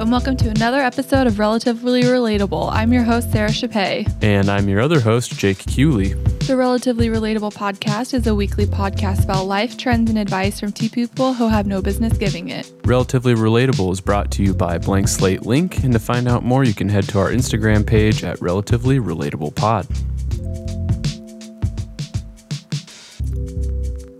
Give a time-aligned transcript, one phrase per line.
[0.00, 2.72] and welcome to another episode of Relatively Relatable.
[2.72, 4.10] I'm your host, Sara Chapay.
[4.22, 6.14] And I'm your other host, Jake Cooley.
[6.46, 10.88] The Relatively Relatable podcast is a weekly podcast about life, trends, and advice from two
[10.88, 12.72] people who have no business giving it.
[12.86, 16.64] Relatively Relatable is brought to you by Blank Slate Link, and to find out more,
[16.64, 19.86] you can head to our Instagram page at Relatively Relatable Pod.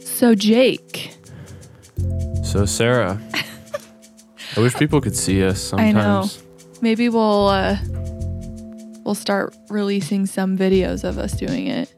[0.04, 1.16] So, Jake.
[2.44, 3.18] So, Sara,
[4.56, 5.96] I wish people could see us sometimes.
[5.96, 6.28] I know.
[6.82, 7.76] Maybe we'll uh,
[9.04, 11.94] we'll start releasing some videos of us doing it.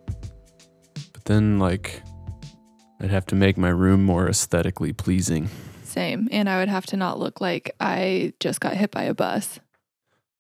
[1.12, 2.02] But then, like,
[3.00, 5.48] I'd have to make my room more aesthetically pleasing.
[5.84, 9.14] Same, and I would have to not look like I just got hit by a
[9.14, 9.58] bus.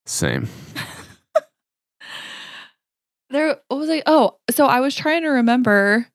[0.06, 0.48] Same.
[3.30, 4.02] There what was I?
[4.04, 6.06] Oh, so I was trying to remember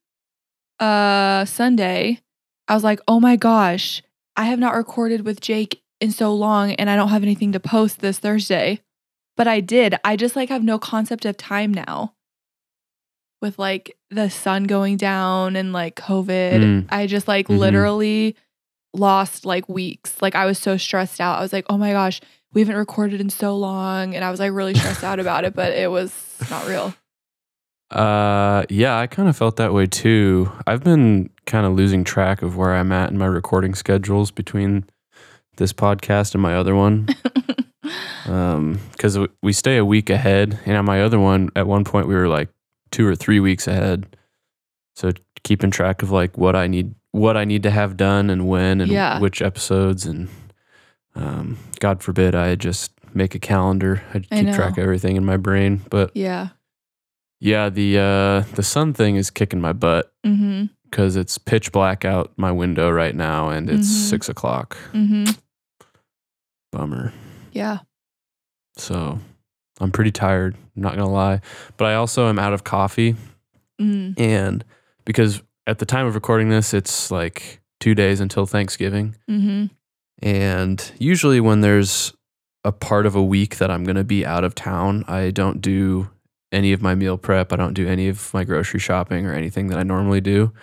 [0.79, 2.21] uh Sunday.
[2.67, 4.03] I was like, "Oh my gosh,
[4.35, 7.59] I have not recorded with Jake in so long and I don't have anything to
[7.59, 8.81] post this Thursday."
[9.35, 9.95] But I did.
[10.03, 12.13] I just like have no concept of time now.
[13.41, 16.85] With like the sun going down and like COVID, Mm.
[16.89, 17.59] I just like Mhm.
[17.59, 18.35] literally
[18.95, 20.19] lost like weeks.
[20.23, 21.37] Like I was so stressed out.
[21.37, 22.19] I was like, "Oh my gosh,
[22.53, 25.53] we haven't recorded in so long." And I was like really stressed out about it,
[25.53, 26.11] but it was
[26.49, 26.95] not real.
[27.91, 30.51] Uh, yeah, I kind of felt that way too.
[30.65, 34.85] I've been kind of losing track of where I'm at in my recording schedules between
[35.57, 37.07] this podcast and my other one.
[38.27, 42.07] um, because we stay a week ahead, and on my other one, at one point
[42.07, 42.49] we were like
[42.91, 44.15] two or three weeks ahead.
[44.95, 45.11] So
[45.43, 48.81] keeping track of like what I need, what I need to have done, and when,
[48.81, 49.19] and Yeah.
[49.19, 50.27] which episodes, and
[51.15, 54.01] um, God forbid I just make a calendar.
[54.13, 56.49] I keep track of everything in my brain, but yeah.
[57.39, 60.65] yeah, the uh, the sun thing is kicking my butt Mm-hmm.
[60.83, 64.09] because it's pitch black out my window right now, and it's Mhm.
[64.09, 64.75] six o'clock.
[64.93, 65.31] Mm-hmm.
[66.77, 67.11] Bummer.
[67.53, 67.79] Yeah.
[68.77, 69.19] So
[69.79, 70.55] I'm pretty tired.
[70.75, 71.41] I'm not gonna lie,
[71.77, 73.15] but I also am out of coffee,
[73.81, 74.19] Mm.
[74.19, 74.63] and
[75.05, 79.65] because at the time of recording this, it's like two days until Thanksgiving, Mm-hmm.
[80.21, 82.13] and usually when there's
[82.63, 86.09] a part of a week that I'm gonna be out of town, I don't do
[86.51, 87.51] any of my meal prep.
[87.51, 90.53] I don't do any of my grocery shopping or anything that I normally do.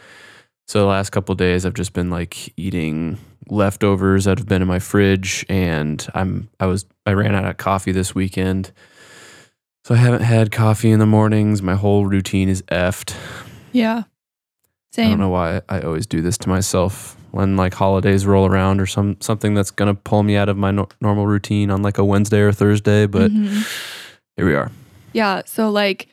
[0.66, 4.68] So the last couple days I've just been like eating leftovers that have been in
[4.68, 8.72] my fridge and I'm I was I ran out of coffee this weekend.
[9.84, 11.60] So I haven't had coffee in the mornings.
[11.60, 13.14] My whole routine is effed.
[13.72, 14.04] Yeah.
[14.92, 15.06] Same.
[15.06, 18.80] I don't know why I always do this to myself when like holidays roll around
[18.80, 21.82] or some something that's going to pull me out of my no- normal routine on
[21.82, 23.66] like a Wednesday or Thursday, but Mhm.
[24.36, 24.70] here we are.
[25.12, 25.42] Yeah.
[25.44, 26.08] So like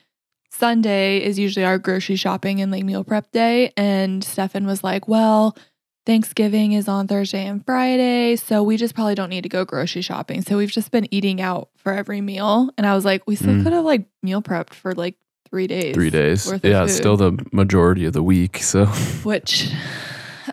[0.61, 3.73] Sunday is usually our grocery shopping and like meal prep day.
[3.75, 5.57] And Stefan was like, well,
[6.05, 8.35] Thanksgiving is on Thursday and Friday.
[8.35, 10.43] So we just probably don't need to go grocery shopping.
[10.43, 12.69] So we've just been eating out for every meal.
[12.77, 13.63] And I was like, we still Mm.
[13.63, 15.15] could have like meal prepped for like
[15.49, 15.95] three days.
[15.95, 16.45] 3 days.
[16.61, 18.85] Yeah, it's still the majority of the week, so
[19.23, 19.67] which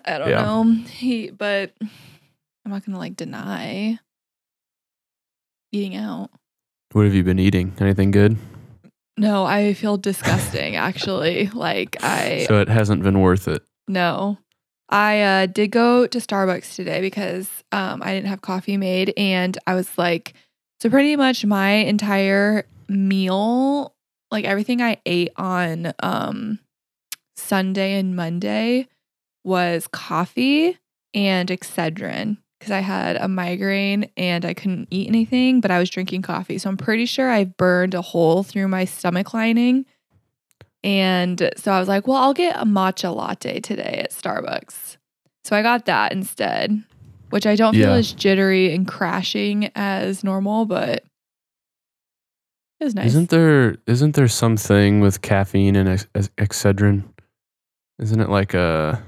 [0.06, 0.40] I don't Yeah.
[0.42, 0.72] know.
[0.88, 1.74] He, but
[2.64, 3.98] I'm not gonna like deny
[5.70, 6.30] eating out.
[6.92, 7.74] what have you been eating?
[7.78, 8.38] Anything good?
[9.18, 11.50] No, I feel disgusting actually.
[11.58, 13.62] Like I So it hasn't been worth it.
[13.88, 14.38] no.
[14.90, 19.58] I uh, did go to Starbucks today because um, I didn't have coffee made, and
[19.66, 20.32] I was like,
[20.80, 23.94] so pretty much my entire meal,
[24.30, 26.58] like everything I ate on um,
[27.36, 28.88] Sunday and Monday,
[29.44, 30.78] was coffee
[31.12, 35.88] and Excedrin because I had a migraine and I couldn't eat anything, but I was
[35.88, 36.58] drinking coffee.
[36.58, 39.86] So I'm pretty sure I burned a hole through my stomach lining.
[40.84, 44.98] And so I was like, well, I'll get a matcha latte today at Starbucks.
[45.44, 46.82] So I got that instead,
[47.30, 47.94] which I don't feel Yeah.
[47.94, 51.04] as jittery and crashing as normal, but
[52.80, 53.06] it was nice.
[53.06, 57.04] Isn't there isn't there something with caffeine and ex- ex- Excedrin?
[57.98, 59.02] Isn't it like a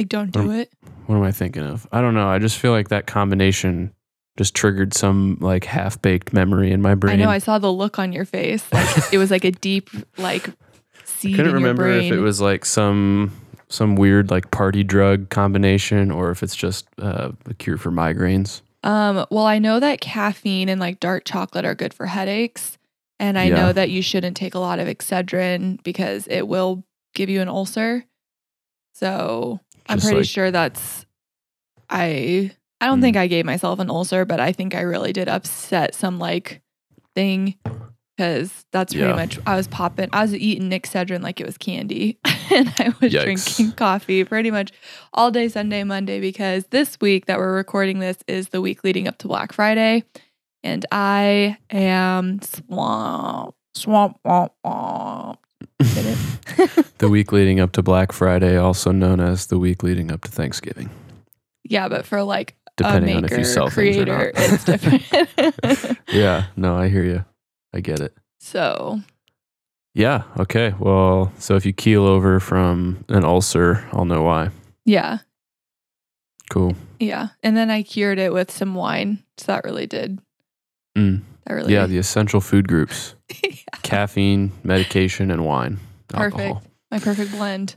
[0.00, 0.72] like, don't do it.
[1.06, 1.86] what am I thinking of?
[1.92, 2.28] I don't know.
[2.28, 3.92] I just feel like that combination
[4.38, 7.20] just triggered some like half baked memory in my brain.
[7.20, 7.30] I know.
[7.30, 8.64] I saw the look on your face.
[8.72, 10.48] Like it was like a deep, like,
[11.04, 13.32] seed couldn't in your remember if it was like some
[13.68, 18.62] some weird like party drug combination or if it's just uh, a cure for migraines.
[18.82, 22.78] Um, well, I know that caffeine and like dark chocolate are good for headaches.
[23.18, 23.56] And I Yeah.
[23.56, 26.82] know that you shouldn't take a lot of Excedrin because it will
[27.14, 28.06] give you an ulcer.
[28.94, 31.06] So I'm pretty like- sure that's
[31.88, 33.02] I I don't Mm.
[33.02, 36.62] think I gave myself an ulcer, but I think I really did upset some like
[37.14, 37.56] thing
[38.16, 39.14] because that's pretty Yeah.
[39.16, 40.08] much I was popping.
[40.12, 42.18] I was eating Excedrin like it was candy,
[42.50, 43.22] and I was Yikes.
[43.56, 44.70] drinking coffee pretty much
[45.12, 49.08] all day Sunday, Monday because this week that we're recording this is the week leading
[49.08, 50.04] up to Black Friday,
[50.62, 55.38] and I am swamp, swamp, swamp, swamp.
[55.80, 56.18] It?
[56.98, 60.30] The week leading up to Black Friday, also known as the week leading up to
[60.30, 60.90] Thanksgiving,
[61.64, 64.52] yeah, but for like depending a on if you sell things or creator, not.
[64.52, 65.98] it's different.
[66.12, 67.24] yeah, no, I hear you.
[67.72, 68.14] I get it.
[68.38, 69.00] so
[69.94, 70.24] Yeah.
[70.38, 70.74] Okay.
[70.78, 74.50] Well, so if you keel over from an ulcer, I'll know why.
[74.84, 75.18] yeah,
[76.50, 76.74] Cool.
[76.98, 80.18] yeah, and then I cured it with some wine, so that really did.
[80.98, 81.22] Mm.
[81.46, 83.52] That really, Yeah, the essential food groups: Yeah,
[83.82, 85.78] caffeine, medication, and wine.
[86.10, 86.40] Perfect.
[86.40, 86.62] Alcohol.
[86.90, 87.76] my perfect blend.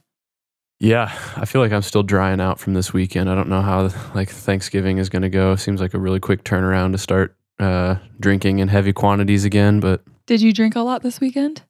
[0.79, 3.29] Yeah, I feel like I'm still drying out from this weekend.
[3.29, 5.55] I don't know how like Thanksgiving is going to go.
[5.55, 10.03] Seems like a really quick turnaround to start uh, drinking in heavy quantities again, but
[10.25, 11.61] Did you drink a lot this weekend?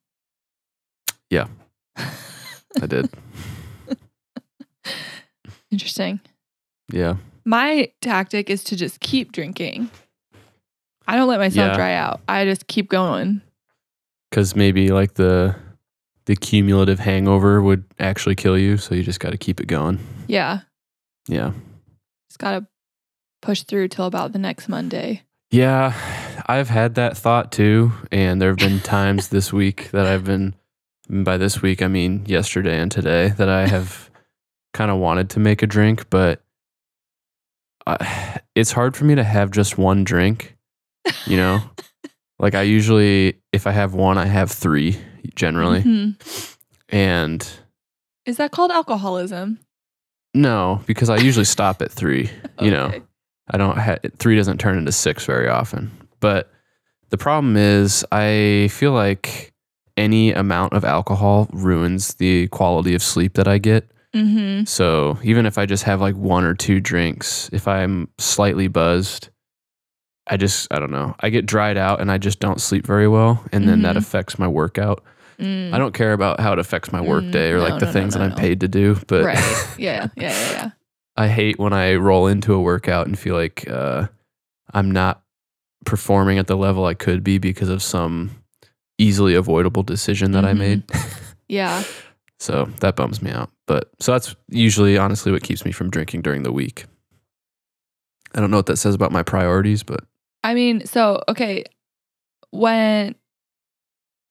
[1.29, 1.47] Yeah.
[1.97, 3.09] I did.
[5.71, 6.19] Interesting.
[6.91, 7.15] Yeah.
[7.45, 9.89] My tactic is to just keep drinking.
[11.07, 11.75] I don't let myself Yeah.
[11.75, 12.21] dry out.
[12.27, 13.41] I just keep going.
[14.31, 15.55] Cuz maybe like the
[16.25, 19.99] the cumulative hangover would actually kill you, so you just got to keep it going.
[20.27, 20.61] Yeah.
[21.27, 21.51] Yeah.
[22.29, 22.67] Just got to
[23.41, 25.23] push through till about the next Monday.
[25.51, 25.93] Yeah,
[26.47, 30.55] I've had that thought too, and there have been times this week that I've been
[31.09, 34.09] by this week I mean yesterday and today that I have
[34.73, 36.41] kind of wanted to make a drink, but
[37.85, 40.55] I, it's hard for me to have just one drink,
[41.27, 41.59] you know?
[42.39, 44.97] like I usually if I have one, I have 3
[45.35, 45.81] generally.
[45.83, 46.55] Mhm.
[46.89, 47.47] And
[48.25, 49.59] Is that called alcoholism?
[50.33, 52.29] no, because I usually stop at 3,
[52.61, 52.91] you know.
[53.51, 55.91] I don't ha- three doesn't turn into six very often.
[56.21, 56.49] But
[57.09, 59.51] the problem is, I feel like
[59.97, 63.91] any amount of alcohol ruins the quality of sleep that I get.
[64.15, 64.63] Mm-hmm.
[64.63, 69.27] So even if I just have like one or two drinks, if I'm slightly buzzed,
[70.25, 71.13] I just I don't know.
[71.19, 73.99] I get dried out and I just don't sleep very well, and then that Mhm.
[73.99, 75.03] affects my workout.
[75.39, 75.73] Mm.
[75.73, 77.85] I don't care about how it affects my work Mm, day or no, like the
[77.87, 79.67] no, things no, that I'm paid to do, but right.
[79.77, 80.07] Yeah.
[80.15, 80.31] Yeah.
[80.31, 80.51] Yeah.
[80.51, 80.69] Yeah.
[81.15, 84.07] I hate when I roll into a workout and feel like uh,
[84.73, 85.23] I'm not
[85.85, 88.31] performing at the level I could be because of some
[88.97, 90.57] easily avoidable decision that I Mhm.
[90.57, 90.83] made.
[91.47, 91.83] Yeah.
[92.39, 93.51] so that bums me out.
[93.67, 96.85] But so that's usually honestly what keeps me from drinking during the week.
[98.35, 100.03] I don't know what that says about my priorities, but
[100.43, 101.63] I mean, so okay,
[102.49, 103.15] when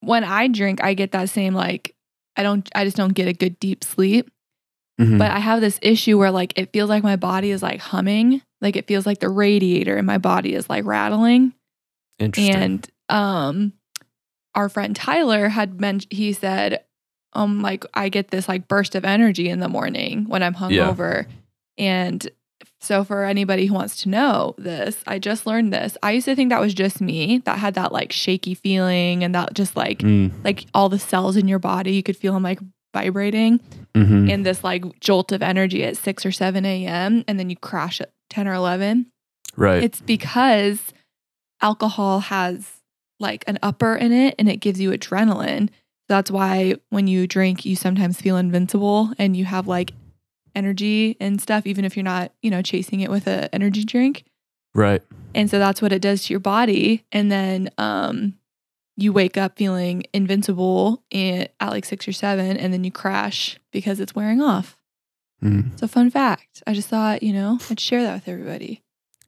[0.03, 1.95] when I drink, I get that same like
[2.37, 4.31] I don't I just don't get a good deep sleep.
[5.01, 5.19] Mhm.
[5.19, 8.43] But I have this issue where like it feels like my body is like humming,
[8.61, 11.55] like it feels like the radiator in my body is like rattling.
[12.19, 12.55] interesting.
[12.55, 13.73] And um
[14.55, 16.85] our friend Tyler had mentioned he said
[17.33, 20.93] um like I get this like burst of energy in the morning when I'm Yeah.
[20.93, 21.27] hungover.
[21.79, 22.29] And
[22.81, 25.97] so for anybody who wants to know this, I just learned this.
[26.03, 29.35] I used to think that was just me that had that like shaky feeling and
[29.35, 32.43] that just like Mm, like all the cells in your body you could feel them
[32.43, 32.59] like
[32.93, 33.61] vibrating
[33.95, 34.31] mhm.
[34.31, 37.25] and this like jolt of energy at 6 or 7 a.m.
[37.29, 39.07] and then you crash at 10 or 11.
[39.57, 39.83] right.
[39.83, 40.93] It's because
[41.61, 42.69] alcohol has
[43.21, 45.69] like an upper in it and it gives you adrenaline.
[46.09, 49.93] That's why when you drink, you sometimes feel invincible and you have like
[50.55, 54.25] energy and stuff, even if you're not, you know, chasing it with an energy drink.
[54.75, 55.03] right.
[55.35, 57.05] And so that's what it does to your body.
[57.11, 58.35] And then um,
[58.99, 63.59] you wake up feeling invincible in, at like six or seven, and then you crash
[63.71, 64.77] because it's wearing off.
[65.43, 65.73] Mm.
[65.73, 66.63] It's a fun fact.
[66.67, 68.83] I just thought, you know, I'd share that with everybody.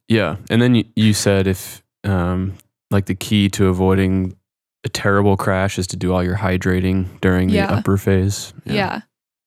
[0.09, 0.37] Yeah.
[0.51, 2.53] And then you, you said if um
[2.91, 4.37] like the key to avoiding
[4.85, 7.73] a terrible crash is to do all your hydrating during the Yeah.
[7.73, 8.53] upper phase.
[8.67, 9.01] Yeah.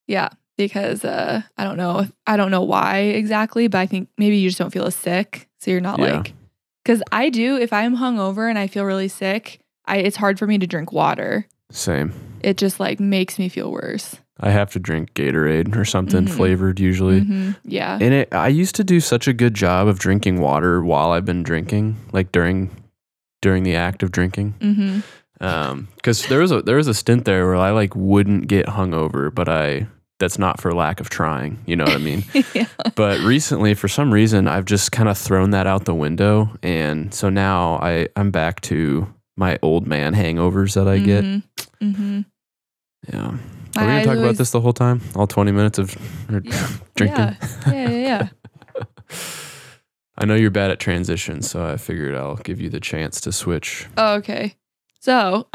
[0.07, 0.29] Yeah.
[0.57, 2.07] Because uh, I don't know.
[2.25, 5.47] I don't know why exactly, but I think maybe you just don't feel as sick.
[5.59, 6.17] So you're not Yeah.
[6.17, 6.33] like,
[6.83, 10.47] because I do, if I'm hungover and I feel really sick, I, it's hard for
[10.47, 11.45] me to drink water.
[11.71, 12.13] Same.
[12.41, 14.15] It just like makes me feel worse.
[14.39, 16.29] I have to drink Gatorade or something Mhm.
[16.29, 17.21] flavored usually.
[17.21, 17.55] Mhm.
[17.63, 17.97] Yeah.
[17.99, 21.25] And it, I used to do such a good job of drinking water while I've
[21.25, 22.69] been drinking, like during
[23.41, 24.53] during the act of drinking.
[24.61, 24.99] hmm
[25.39, 28.65] Um, because there was a there was a stint there where I like wouldn't get
[28.67, 29.87] hungover, but I
[30.19, 31.59] that's not for lack of trying.
[31.65, 32.23] You know what I mean?
[32.53, 32.67] yeah.
[32.95, 37.13] but recently, for some reason, I've just kind of thrown that out the window, and
[37.13, 41.23] so now I I'm back to my old man hangovers that I get.
[41.81, 42.21] hmm
[43.11, 43.31] Yeah.
[43.75, 45.01] My Are we gonna eyes talk about this the whole time?
[45.15, 45.95] All twenty minutes of
[46.43, 46.67] Yeah.
[46.95, 47.17] drinking.
[47.17, 47.35] Yeah.
[47.67, 47.89] Yeah.
[47.89, 48.27] Yeah.
[48.75, 48.83] yeah.
[50.19, 53.31] I know you're bad at transitions, so I figured I'll give you the chance to
[53.31, 53.85] switch.
[53.97, 54.55] Oh, okay.
[54.99, 55.47] So,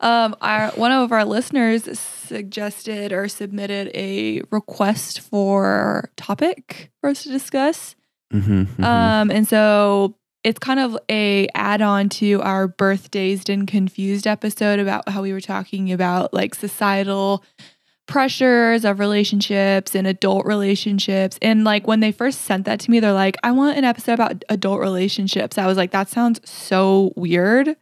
[0.00, 1.86] um, our one of our listeners
[2.28, 7.96] suggested or submitted a request for topic for us to discuss.
[8.32, 14.78] mm-hmm, Um, and so it's kind of a add-on to our birthdayed and confused episode
[14.78, 17.44] about how we were talking about like societal
[18.06, 21.38] pressures of relationships and adult relationships.
[21.42, 24.14] And like when they first sent that to me, they're like, I want an episode
[24.14, 25.58] about adult relationships.
[25.58, 27.76] I was like, that sounds so weird.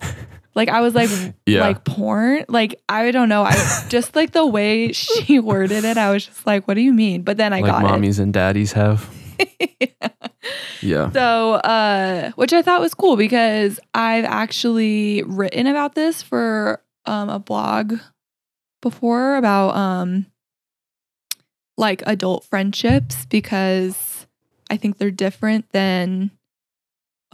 [0.54, 1.10] Like I was like,
[1.46, 1.60] Yeah.
[1.62, 2.44] like porn.
[2.48, 3.42] Like I don't know.
[3.42, 3.54] I
[3.88, 5.96] just like the way she worded it.
[5.98, 7.22] I was just like, what do you mean?
[7.22, 7.88] But then I like got it.
[7.88, 9.08] mommies and daddies have.
[10.82, 11.10] Yeah.
[11.12, 17.30] So, uh, which I thought was cool because I've actually written about this for um,
[17.30, 17.94] a blog
[18.82, 20.26] before about um,
[21.78, 24.26] like adult friendships because
[24.68, 26.30] I think they're different than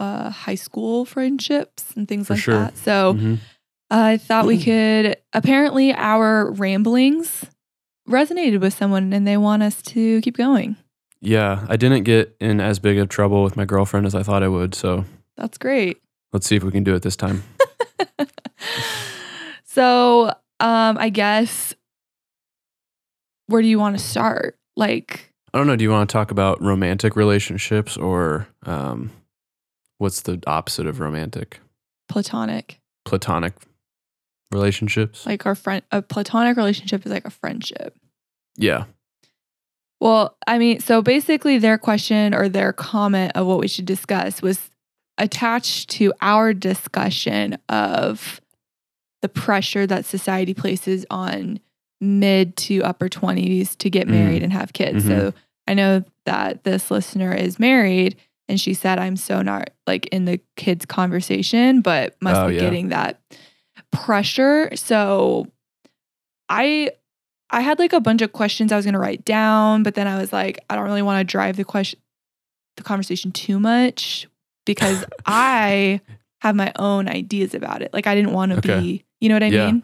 [0.01, 2.55] uh, high school friendships and things For like sure.
[2.59, 2.77] that.
[2.77, 3.37] So, Mhm.
[3.89, 5.17] I thought we could.
[5.33, 7.45] Apparently, our ramblings
[8.09, 10.75] resonated with someone and they want us to keep going.
[11.21, 11.65] Yeah.
[11.69, 14.47] I didn't get in as big of trouble with my girlfriend as I thought I
[14.47, 14.73] would.
[14.73, 15.05] So
[15.37, 16.01] That's great.
[16.33, 17.43] let's see if we can do it this time.
[19.65, 20.29] so,
[20.59, 21.73] um, I guess
[23.47, 24.57] where do you want to start?
[24.75, 25.75] Like, I don't know.
[25.75, 29.11] Do you want to talk about romantic relationships or um,
[30.01, 31.59] what's the opposite of romantic?
[32.09, 32.79] platonic.
[33.05, 33.53] Platonic
[34.51, 35.25] relationships?
[35.25, 37.95] Like our friend, a platonic relationship is like a friendship.
[38.57, 38.85] yeah.
[40.01, 44.41] Well, I mean, so basically, their question or their comment of what we should discuss
[44.41, 44.71] was
[45.19, 48.41] attached to our discussion of
[49.21, 51.59] the pressure that society places on
[52.01, 54.11] mid to upper 20s to get Mm.
[54.11, 55.05] married and have kids.
[55.05, 55.07] Mhm.
[55.07, 55.33] So
[55.67, 58.15] I know that this listener is married
[58.51, 62.55] and she said, I'm so not like in the kids' conversation, but must Oh, be
[62.55, 62.59] yeah.
[62.61, 63.19] getting that
[63.91, 64.69] pressure.
[64.75, 65.47] So
[66.49, 66.91] I
[67.49, 70.17] I had like a bunch of questions I was gonna write down, but then I
[70.19, 71.99] was like, I don't really want to drive the question
[72.77, 74.27] the conversation too much
[74.65, 76.01] because I
[76.41, 77.93] have my own ideas about it.
[77.93, 78.79] Like I didn't want to Okay.
[78.79, 79.65] be, you know what I Yeah.
[79.67, 79.83] mean?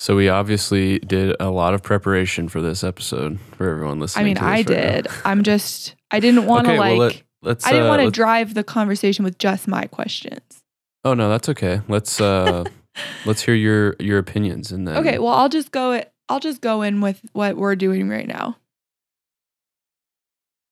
[0.00, 4.24] So we obviously did a lot of preparation for this episode for everyone listening.
[4.24, 4.74] I mean, to I right now.
[4.74, 5.08] did.
[5.24, 7.66] I'm just I didn't want to Okay, like well, let- let's.
[7.66, 10.62] I didn't uh, want to drive the conversation with just my questions.
[11.04, 11.80] Oh no, that's okay.
[11.88, 12.64] Let's uh,
[13.26, 14.96] let's hear your your opinions and then.
[14.98, 16.12] Okay, well I'll just go It.
[16.28, 18.56] I'll just go in with what we're doing right now.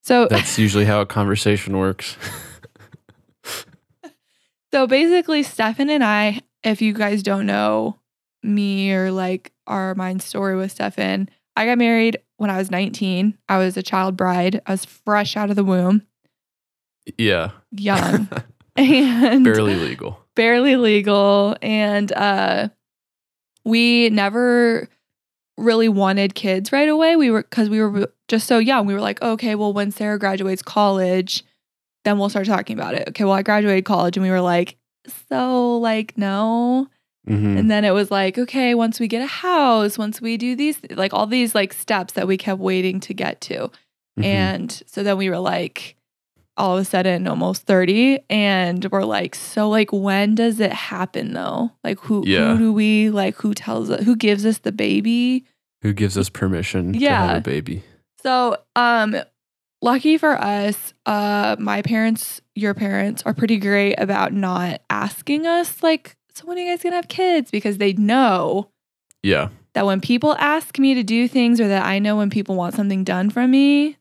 [0.03, 2.17] So That's usually how a conversation works.
[4.73, 7.99] So basically, Stefan and I, if you guys don't know
[8.43, 13.37] me or like our mind story with Stefan, I got married when I was 19.
[13.51, 14.63] I was a child bride.
[14.67, 16.07] I was fresh out of the womb,
[17.19, 17.51] yeah.
[17.71, 18.29] young,
[18.77, 20.19] and Barely legal.
[20.35, 21.57] barely legal.
[21.63, 22.69] And uh,
[23.65, 24.89] we never
[25.59, 27.17] really wanted kids right away.
[27.17, 28.87] We were, because we were just so young.
[28.87, 31.45] We were like, okay, well, when Sara graduates college,
[32.05, 33.09] then we'll start talking about it.
[33.11, 34.77] Okay, well, I graduated college and we were like,
[35.29, 36.89] so like, no.
[37.29, 40.57] hmm And then it was like, okay, once we get a house, once we do
[40.57, 43.55] these, like all these like steps that we kept waiting to get to.
[44.19, 44.25] Mm-hmm.
[44.25, 45.97] And so then we were like,
[46.57, 51.33] all of a sudden almost 30 and we're like so like when does it happen
[51.33, 52.53] though like who Yeah.
[52.53, 55.45] who do we like who tells us who gives us the baby
[55.83, 57.27] Who gives us permission to Yeah.
[57.29, 57.83] have a baby?
[58.23, 59.17] so um
[59.81, 65.83] lucky for us uh my parents your parents are pretty great about not asking us
[65.83, 68.69] like so when are you guys gonna have kids because they know
[69.23, 69.49] Yeah.
[69.75, 72.75] that when people ask me to do things or that I know when people want
[72.75, 73.97] something done from me,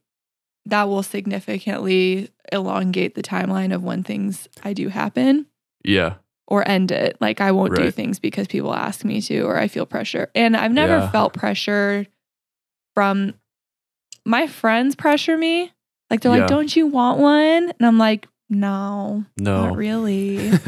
[0.65, 5.47] that will significantly elongate the timeline of when things I do happen
[5.83, 6.15] Yeah.
[6.47, 7.17] or end it.
[7.19, 10.29] Like I won't do things because people ask me to or I feel pressure.
[10.35, 11.09] And I've never Yeah.
[11.09, 12.05] felt pressure
[12.93, 13.33] from
[14.25, 15.71] my friends pressure me.
[16.09, 16.39] Like they're Yeah.
[16.41, 19.67] like, "Don't you want one?" And I'm like, "No, No.
[19.69, 20.51] not really."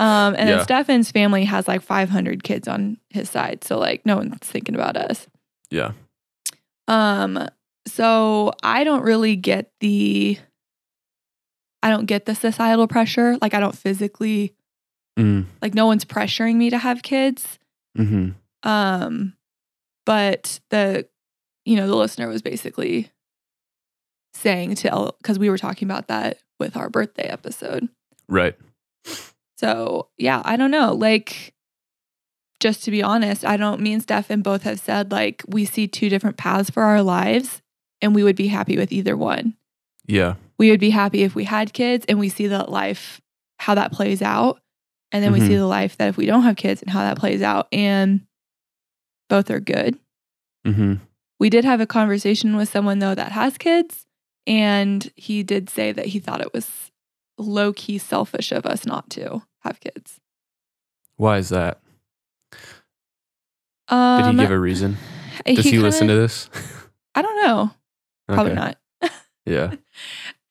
[0.00, 0.56] Um, and Yeah.
[0.58, 3.64] then Stefan's family has like 500 kids on his side.
[3.64, 5.26] So like no one's thinking about us.
[5.70, 5.90] yeah.
[6.86, 7.48] Um,
[7.90, 10.38] so I don't really get the
[11.82, 13.36] I don't get the societal pressure.
[13.40, 14.54] Like I don't physically
[15.18, 15.46] Mm.
[15.60, 17.58] like no one's pressuring me to have kids.
[17.96, 18.30] hmm
[18.62, 19.34] Um,
[20.06, 21.08] but the
[21.64, 23.10] you know, the listener was basically
[24.34, 27.88] saying to because we were talking about that with our birthday episode.
[28.28, 28.56] Right.
[29.58, 30.92] So yeah, I don't know.
[30.94, 31.52] Like,
[32.60, 33.80] just to be honest, I don't.
[33.80, 37.60] Me and Stefan both have said like we see two different paths for our lives,
[38.02, 39.54] and we would be happy with either one.
[40.06, 40.34] Yeah.
[40.58, 43.20] We would be happy if we had kids and we see that life
[43.58, 44.60] how that plays out.
[45.12, 45.58] And then we see Mhm.
[45.58, 47.66] the life that if we don't have kids and how that plays out.
[47.72, 48.26] And
[49.28, 49.98] both are good.
[50.64, 50.94] hmm
[51.40, 54.06] We did have a conversation with someone though that has kids,
[54.46, 56.90] and he did say that he thought it was
[57.38, 60.18] low key selfish of us not to have kids.
[61.16, 61.80] Why is that?
[63.88, 64.96] Did Um, he give a reason?
[65.46, 66.50] Does he, listen to this?
[67.14, 67.70] I don't know.
[68.28, 68.60] Probably Okay.
[68.60, 68.78] not.
[69.46, 69.74] Yeah.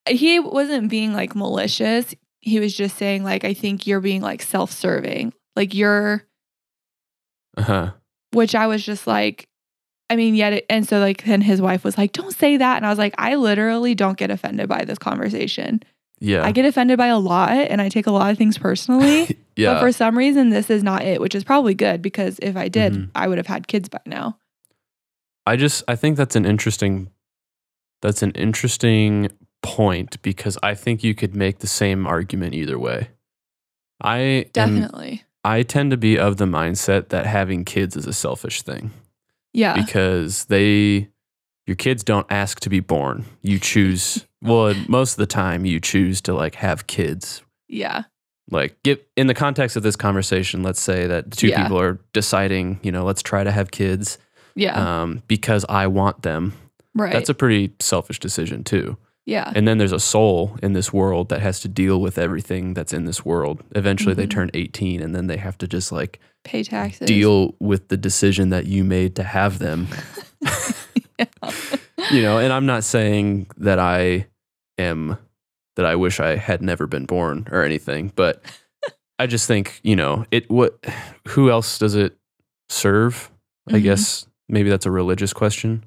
[0.10, 2.16] He wasn't being like malicious.
[2.40, 5.34] He was just saying like, I think you're being like self serving.
[5.58, 6.24] Like you're
[7.58, 7.92] Uh huh.
[8.32, 9.50] which I was just like,
[10.10, 12.78] I mean, yet, it, and so like, then his wife was like, don't say that.
[12.78, 15.84] And I was like, I literally don't get offended by this conversation.
[16.22, 16.46] Yeah.
[16.46, 19.38] I get offended by a lot and I take a lot of things personally.
[19.58, 19.74] yeah.
[19.74, 22.70] But for some reason, this is not it, which is probably good because if I
[22.70, 23.10] did, Mhm.
[23.14, 24.40] I would have had kids by now.
[25.46, 27.10] I just I think that's an interesting
[28.02, 29.30] that's an interesting
[29.62, 33.10] point because I think you could make the same argument either way.
[34.02, 35.24] I am, Definitely.
[35.44, 38.92] I tend to be of the mindset that having kids is a selfish thing
[39.54, 39.74] yeah.
[39.74, 41.10] because they
[41.66, 43.26] your kids don't ask to be born.
[43.42, 47.42] You choose well most of the time you choose to like have kids.
[47.68, 48.04] Yeah.
[48.50, 51.64] Like get in the context of this conversation, let's say that two Yeah.
[51.64, 54.18] people are deciding, you know, let's try to have kids
[54.56, 55.02] Yeah.
[55.02, 56.54] um, because I want them.
[56.98, 57.14] Right.
[57.14, 58.98] That's a pretty selfish decision too.
[59.26, 59.52] yeah.
[59.56, 62.94] And then there's a soul in this world that has to deal with everything that's
[62.94, 63.62] in this world.
[63.76, 64.30] Eventually they Mhm.
[64.32, 67.08] turn 18 and then they have to just like Pay taxes.
[67.08, 69.88] deal with the decision that you made to have them.
[72.12, 74.28] you know, and I'm not saying that I
[74.78, 75.18] am
[75.76, 78.42] that I wish I had never been born or anything, but
[79.20, 80.84] I just think, you know, it what
[81.30, 82.18] who else does it
[82.70, 83.30] serve?
[83.68, 83.84] I Mhm.
[83.84, 85.84] guess maybe that's a religious question.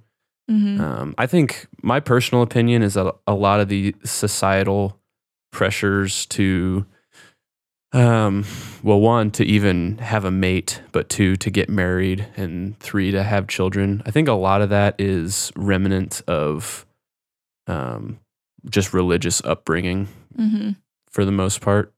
[0.51, 0.81] Mhm.
[0.81, 4.99] Um, I think my personal opinion is that a lot of the societal
[5.53, 6.87] pressures to,
[7.93, 8.45] um,
[8.83, 13.23] well, one to even have a mate, but two to get married, and three to
[13.23, 14.03] have children.
[14.07, 16.87] I think a lot of that is remnant of,
[17.67, 18.19] um,
[18.69, 20.77] just religious upbringing Mhm.
[21.11, 21.93] for the most part.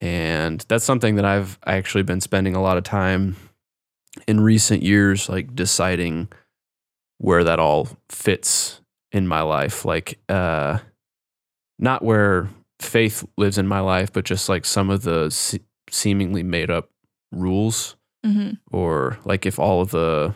[0.00, 3.36] And that's something that I've actually been spending a lot of time
[4.26, 6.28] in recent years, like deciding
[7.20, 8.80] where that all fits
[9.12, 9.84] in my life.
[9.84, 10.78] Like, uh,
[11.78, 16.42] not where faith lives in my life, but just like some of the se- seemingly
[16.42, 16.88] made up
[17.30, 18.58] rules, Mhm.
[18.72, 20.34] or like if all of the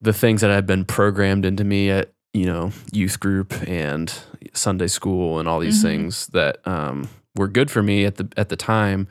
[0.00, 4.12] the things that have been programmed into me at you know youth group and
[4.54, 5.82] Sunday school and all these Mhm.
[5.82, 9.08] things that um, were good for me at the at the time.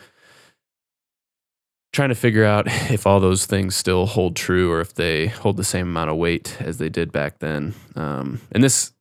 [1.97, 5.57] Trying to figure out if all those things still hold true or if they hold
[5.57, 7.73] the same amount of weight as they did back then.
[7.95, 8.93] Um, and this,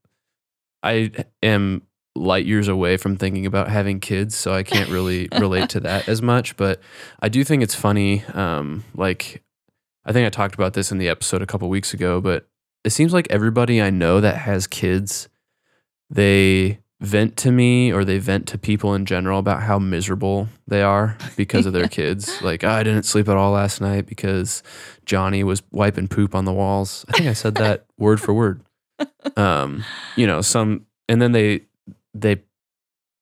[0.82, 1.10] I
[1.42, 1.82] am
[2.14, 6.08] light years away from thinking about having kids, so I can't really relate to that
[6.08, 6.56] as much.
[6.56, 6.80] But
[7.20, 8.24] I do think it's funny.
[8.32, 9.42] Um, like,
[10.06, 12.48] I think I talked about this in the episode a couple weeks ago, but
[12.82, 15.28] it seems like everybody I know that has kids,
[16.08, 20.80] they vent to me or they vent to people in general about how miserable they
[20.82, 22.40] are because of their kids.
[22.42, 24.62] Like, "Oh, I didn't sleep at all last night because
[25.04, 27.04] Johnny was wiping poop on the walls.
[27.08, 28.62] I think I said that word for word.
[29.36, 29.84] Um,
[30.16, 31.66] you know, some, and then they,
[32.14, 32.42] they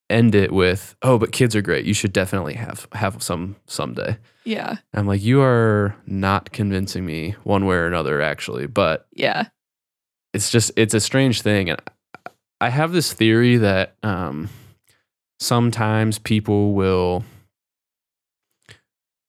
[0.09, 1.85] end it with, "Oh, but kids are great.
[1.85, 4.77] You should definitely have have some someday." Yeah.
[4.93, 9.49] I'm like, "You are not convincing me one way or another, actually." But Yeah.
[10.33, 11.81] it's just it's a strange thing, and
[12.65, 14.49] I have this theory that um,
[15.39, 17.23] sometimes people will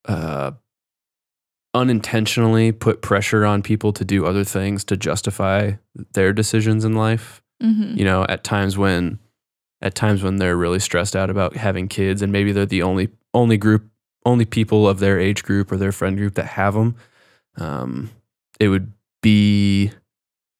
[0.05, 0.51] uh,
[1.73, 5.73] unintentionally put pressure on people to do other things to justify
[6.13, 7.97] their decisions in life Mhm.
[7.97, 9.19] you know at times when
[9.81, 13.09] at times when they're really stressed out about having kids and maybe they're the only
[13.33, 13.83] only group
[14.25, 16.95] only people of their age group or their friend group that have them
[17.57, 18.09] um,
[18.61, 19.91] it would be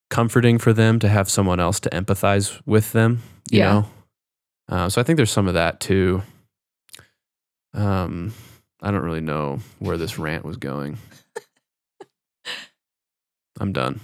[0.10, 3.72] comforting for them to have someone else to empathize with them you Yeah.
[3.72, 3.86] know
[4.70, 6.22] uh, so i think there's some of that too
[7.74, 8.34] um,
[8.82, 10.98] i don't really know where this rant was going
[13.60, 14.00] i'm done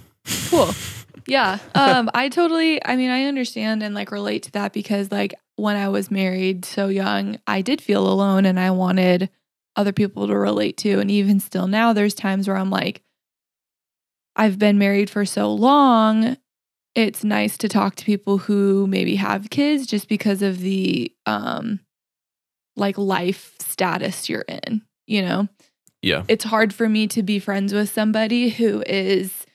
[0.50, 0.70] Cool.
[1.26, 1.58] Yeah.
[1.74, 5.74] Um, I totally, I mean, I understand and like relate to that because like when
[5.76, 9.30] I was married so young, I did feel alone and I wanted
[9.74, 11.00] other people to relate to.
[11.00, 13.02] And even still now, there's times where I'm like,
[14.36, 16.36] I've been married for so long.
[16.94, 21.80] It's nice to talk to people who maybe have kids just because of the um
[22.76, 25.48] like life status you're in, you know?
[26.04, 29.46] yeah it's hard for me to be friends with somebody who is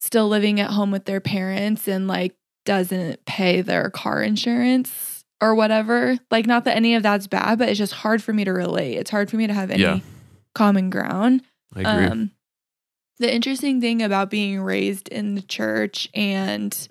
[0.00, 5.54] still living at home with their parents and like doesn't pay their car insurance or
[5.54, 6.16] whatever.
[6.30, 8.94] Like, not that any of that's bad, but it's just hard for me to relate.
[8.96, 9.98] It's hard for me to have any Yeah.
[10.54, 11.42] common ground.
[11.74, 12.06] I agree.
[12.06, 12.30] Um,
[13.18, 16.88] the interesting thing about being raised in the church and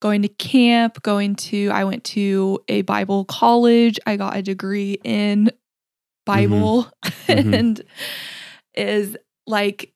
[0.00, 3.98] going to camp, going to, I went to a Bible college.
[4.06, 5.50] I got a degree in
[6.26, 6.88] Bible
[7.28, 7.54] Mhm.
[7.54, 7.82] and
[8.74, 9.92] is like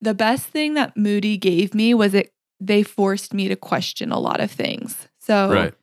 [0.00, 4.18] the best thing that Moody gave me was it they forced me to question a
[4.18, 5.08] lot of things.
[5.20, 5.74] So right.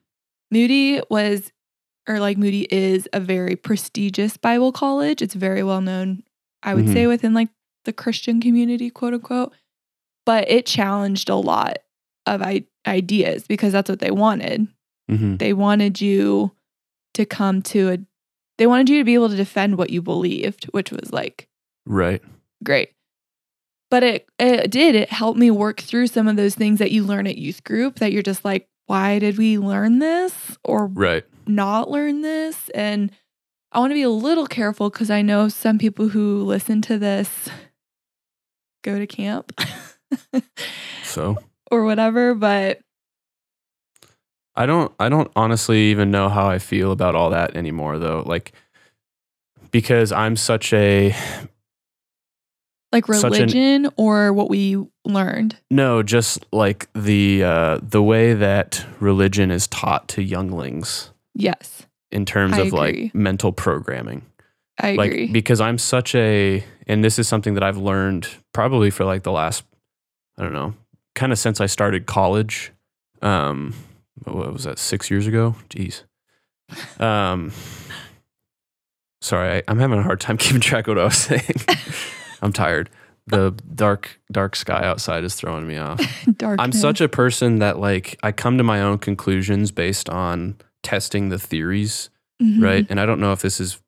[0.52, 1.52] Moody was,
[2.08, 5.22] or like Moody is a very prestigious Bible college.
[5.22, 6.24] It's very well known,
[6.64, 6.94] I would Mhm.
[6.94, 7.50] say, within like
[7.86, 9.54] the Christian community, quote unquote.
[10.26, 11.80] But it challenged a lot
[12.26, 14.68] of I- ideas because that's what they wanted.
[15.10, 16.52] hmm They wanted you
[17.16, 17.98] to come to a,
[18.58, 21.48] they wanted you to be able to defend what you believed, which was like
[21.86, 22.22] Right.
[22.64, 22.92] great.
[23.90, 24.96] But it it did.
[24.96, 28.00] It helped me work through some of those things that you learn at youth group
[28.00, 31.26] that you're just like, why did we learn this or Right.
[31.48, 32.70] not learn this?
[32.70, 33.12] And
[33.74, 36.98] I want to be a little careful because I know some people who listen to
[36.98, 37.50] this
[38.84, 39.52] go to camp
[41.04, 41.38] So
[41.70, 42.34] or whatever.
[42.36, 42.80] But
[44.56, 48.24] I don't I don't honestly even know how I feel about all that anymore though.
[48.26, 48.52] Like
[49.72, 51.16] because I'm such a
[52.92, 55.56] like Such an- religion or what we learned.
[55.70, 62.26] no, just like the uh the way that religion is taught to younglings Yes, in
[62.26, 63.04] terms I of agree.
[63.06, 64.24] like mental programming.
[64.78, 65.28] I like agree.
[65.32, 69.32] because I'm such a and this is something that I've learned probably for like the
[69.32, 69.64] last
[70.38, 70.74] I don't know,
[71.16, 72.72] kind of since I started college.
[73.22, 73.74] Um
[74.24, 75.56] what was that 6 years ago?
[75.70, 76.04] Jeez.
[77.02, 77.52] Um
[79.22, 81.56] Sorry, I, I'm having a hard time keeping track of what I was saying.
[82.42, 82.90] I'm tired.
[83.28, 86.02] The dark dark sky outside is throwing me off.
[86.38, 86.60] Dark.
[86.60, 91.30] I'm such a person that like I come to my own conclusions based on testing
[91.30, 92.10] the theories
[92.42, 92.64] Mm-hmm.
[92.64, 92.88] right?
[92.90, 93.80] And I don't know if this is,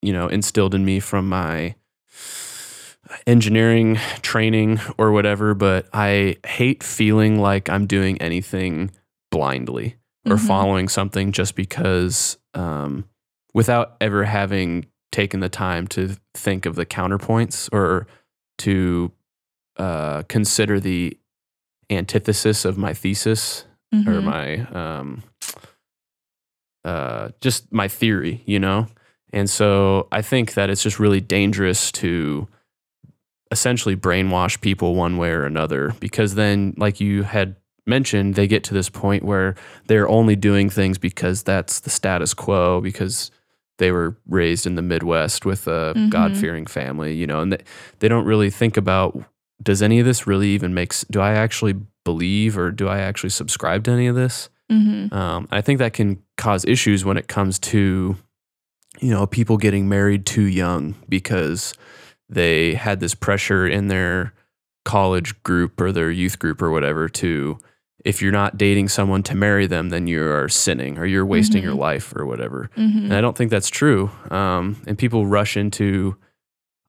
[0.00, 1.74] you know, instilled in me from my
[3.26, 8.90] engineering training or whatever, but I hate feeling like I'm doing anything
[9.30, 10.46] blindly or Mhm.
[10.46, 13.04] following something just because, um,
[13.54, 18.06] without ever having taken the time to think of the counterpoints or
[18.58, 19.12] to
[19.78, 21.16] uh, consider the
[21.90, 23.64] antithesis of my thesis
[24.06, 24.24] or Mhm.
[24.24, 25.22] my um
[26.84, 28.86] uh just my theory you know
[29.32, 32.46] and so i think that it's just really dangerous to
[33.50, 37.56] essentially brainwash people one way or another because then like you had
[37.86, 39.54] mentioned they get to this point where
[39.86, 43.30] they're only doing things because that's the status quo because
[43.78, 46.10] they were raised in the midwest with a Mhm.
[46.10, 47.58] god-fearing family you know and they,
[48.00, 49.18] they don't really think about
[49.62, 53.30] does any of this really even make do i actually believe or do i actually
[53.30, 55.10] subscribe to any of this Mhm.
[55.14, 58.18] um, I think that can cause issues when it comes to,
[59.00, 61.72] you know, people getting married too young because
[62.28, 64.32] they had this pressure in their
[64.84, 67.58] college group or their youth group or whatever to,
[68.04, 71.62] if you're not dating someone to marry them, then you are sinning or you're wasting
[71.62, 71.78] your Mhm.
[71.78, 72.70] life or whatever.
[72.76, 73.04] Mhm.
[73.04, 74.10] And I don't think that's true.
[74.30, 76.16] Um, and people rush into,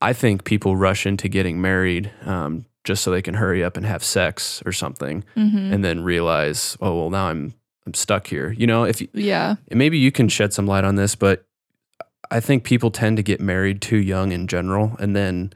[0.02, 3.86] I think people rush into getting married um, just so they can hurry up and
[3.86, 5.73] have sex or something Mhm.
[5.73, 7.54] and then realize, oh, well, now I'm
[7.88, 8.54] I'm stuck here.
[8.56, 9.56] You know, if you, yeah.
[9.71, 11.45] maybe you can shed some light on this, but
[12.32, 15.54] I think people tend to get married too young in general, and then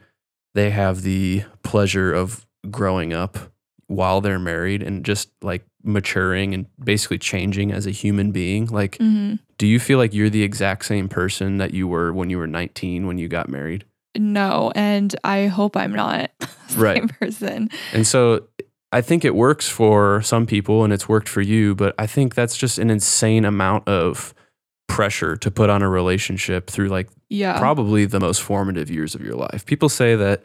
[0.54, 3.38] they have the pleasure of growing up
[3.86, 8.66] while they're married and just like maturing and basically changing as a human being.
[8.66, 9.38] Like, Mhm.
[9.58, 12.46] do you feel like you're the exact same person that you were when you were
[12.46, 13.84] 19 when you got married?
[14.16, 16.96] No, and I hope I'm not the Right.
[16.98, 17.68] same person.
[17.92, 18.46] And so
[18.92, 22.34] I think it works for some people and it's worked for you, but I think
[22.34, 24.32] that's just an insane amount of
[24.86, 27.58] pressure to put on a relationship through like Yeah.
[27.58, 29.64] probably the most formative years of your life.
[29.66, 30.42] People say that,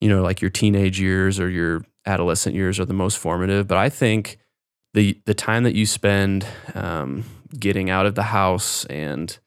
[0.00, 3.78] you know, like your teenage years or your adolescent years are the most formative, but
[3.78, 4.38] I think
[4.94, 7.24] the the time that you spend um,
[7.58, 9.38] getting out of the house and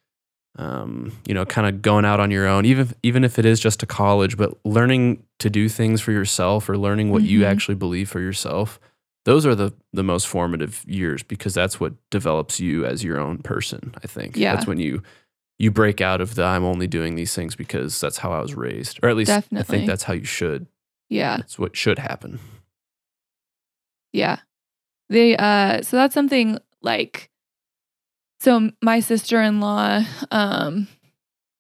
[0.58, 3.60] um, you know, kind of going out on your own, even even if it is
[3.60, 7.46] just to college, but learning to do things for yourself or learning what you Mhm.
[7.46, 8.80] actually believe for yourself.
[9.26, 13.38] Those are the the most formative years because that's what develops you as your own
[13.40, 13.94] person.
[14.04, 14.56] I think Yeah.
[14.56, 15.04] that's when you
[15.60, 18.56] you break out of the I'm only doing these things because that's how I was
[18.56, 20.66] raised, or at least I think that's how you should.
[21.10, 21.38] yeah.
[21.38, 22.40] That's what should happen.
[24.14, 24.40] Yeah.
[25.10, 27.30] They uh so that's something like
[28.40, 30.88] so my sister-in-law um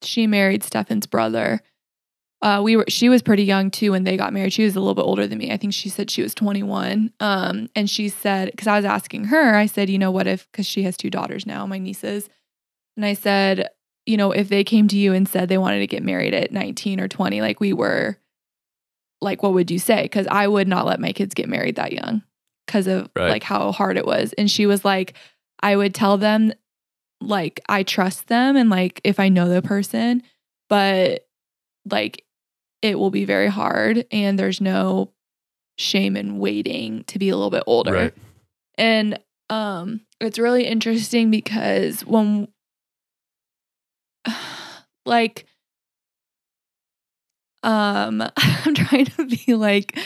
[0.01, 1.61] she married Stefan's brother
[2.41, 4.53] uh, we were she was pretty young too when they got married.
[4.53, 5.51] She was a little bit older than me.
[5.51, 7.13] I think she said she was 21.
[7.19, 10.49] Um, and she said because I was asking her, I said, you know, what if
[10.51, 12.29] because she has two daughters now, my nieces,
[12.97, 13.69] and I said,
[14.07, 16.51] you know, if they came to you and said they wanted to get married at
[16.51, 18.17] 19 or 20, like we were,
[19.21, 20.03] like what would you say?
[20.03, 22.23] Because I would not let my kids get married that young
[22.65, 23.29] because of Right.
[23.29, 24.33] like how hard it was.
[24.33, 25.13] And she was like,
[25.61, 26.53] I would tell them
[27.21, 30.23] like I trust them and like if I know the person,
[30.69, 31.27] but
[31.89, 32.25] like
[32.81, 35.11] it will be very hard and there's no
[35.77, 37.93] shame in waiting to be a little bit older.
[37.93, 38.13] Right.
[38.75, 42.47] And um it's really interesting because when
[45.05, 45.45] like
[47.63, 49.97] um I'm trying to be like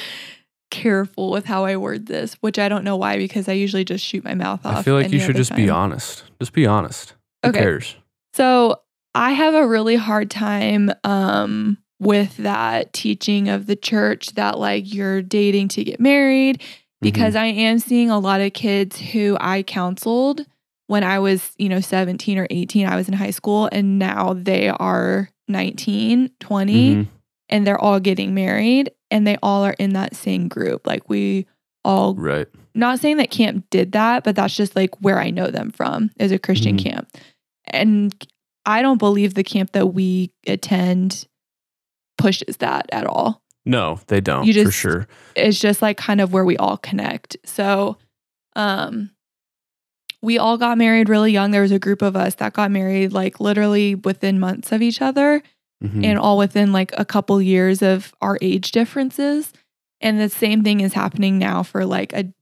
[0.72, 4.04] careful with how I word this, which I don't know why because I usually just
[4.04, 4.78] shoot my mouth off.
[4.78, 6.24] I feel like you should just be honest.
[6.40, 7.14] Just be honest.
[7.44, 7.60] Who Okay.
[7.60, 7.96] cares?
[8.34, 8.82] So
[9.14, 14.94] I have a really hard time um, with that teaching of the church that like
[14.94, 16.62] you're dating to get married
[17.02, 20.46] because I am seeing a lot of kids who I counseled
[20.88, 22.88] when I was, you know, 17 or 18.
[22.88, 27.08] I was in high school and now they are 19, 20 Mhm.
[27.50, 30.86] and they're all getting married and they all are in that same group.
[30.88, 31.46] Like we
[31.84, 32.48] all Right.
[32.74, 36.10] not saying that camp did that, but that's just like where I know them from
[36.20, 36.84] is a Christian Mhm.
[36.84, 37.18] camp.
[37.68, 38.13] And
[38.65, 41.28] I don't believe the camp that we attend
[42.17, 43.41] pushes that at all.
[43.65, 44.45] No, they don't.
[44.45, 45.08] You for just- sure.
[45.36, 47.36] It's just like kind of where we all connect.
[47.45, 47.97] So,
[48.56, 49.12] um,
[50.21, 51.51] we all got married really young.
[51.51, 55.01] There was a group of us that got married like literally within months of each
[55.01, 55.43] other
[55.84, 56.04] Mhm.
[56.06, 59.51] and all within like a couple years of our age differences.
[60.01, 62.34] And the same thing is happening now for like a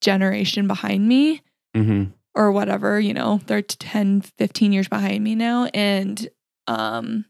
[0.00, 1.42] generation behind me
[1.76, 2.12] Mhm.
[2.34, 5.66] or whatever, you know, they're 10, 15 years behind me now.
[5.74, 6.28] And
[6.66, 7.24] um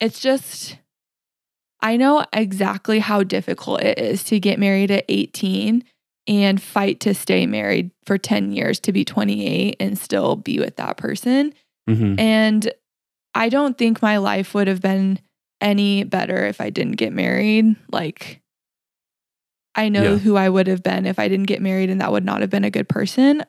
[0.00, 0.78] it's just
[1.80, 5.84] I know exactly how difficult it is to get married at 18
[6.26, 10.76] and fight to stay married for 10 years to be 28 and still be with
[10.76, 11.54] that person.
[11.88, 12.18] Mhm.
[12.18, 12.72] And
[13.34, 15.20] I don't think my life would have been
[15.60, 17.76] any better if I didn't get married.
[17.92, 18.40] Like,
[19.74, 20.18] I know Yeah.
[20.18, 22.50] who I would have been if I didn't get married, and that would not have
[22.50, 23.44] been a good person.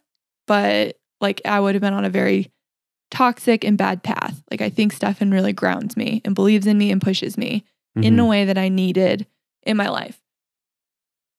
[0.48, 2.52] But like, I would have been on a very
[3.12, 4.42] toxic and bad path.
[4.52, 7.64] Like, I think Stefan really grounds me and believes in me and pushes me
[7.96, 8.30] in a mm-hmm.
[8.30, 9.26] way that I needed
[9.64, 10.22] in my life.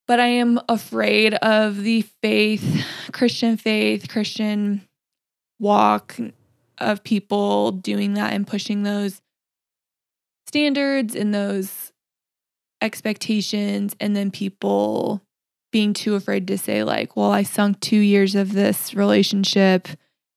[0.06, 4.82] But I am afraid of the faith, Christian faith, Christian
[5.60, 6.16] walk
[6.78, 9.20] of people doing that and pushing those
[10.46, 11.92] standards and those
[12.82, 15.22] expectations, and then people
[15.70, 19.86] being too afraid to say, like, well, I sunk two years of this relationship,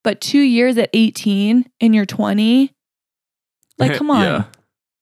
[0.03, 2.73] but two years at 18 and you're 20.
[3.79, 4.43] Like, come on Yeah.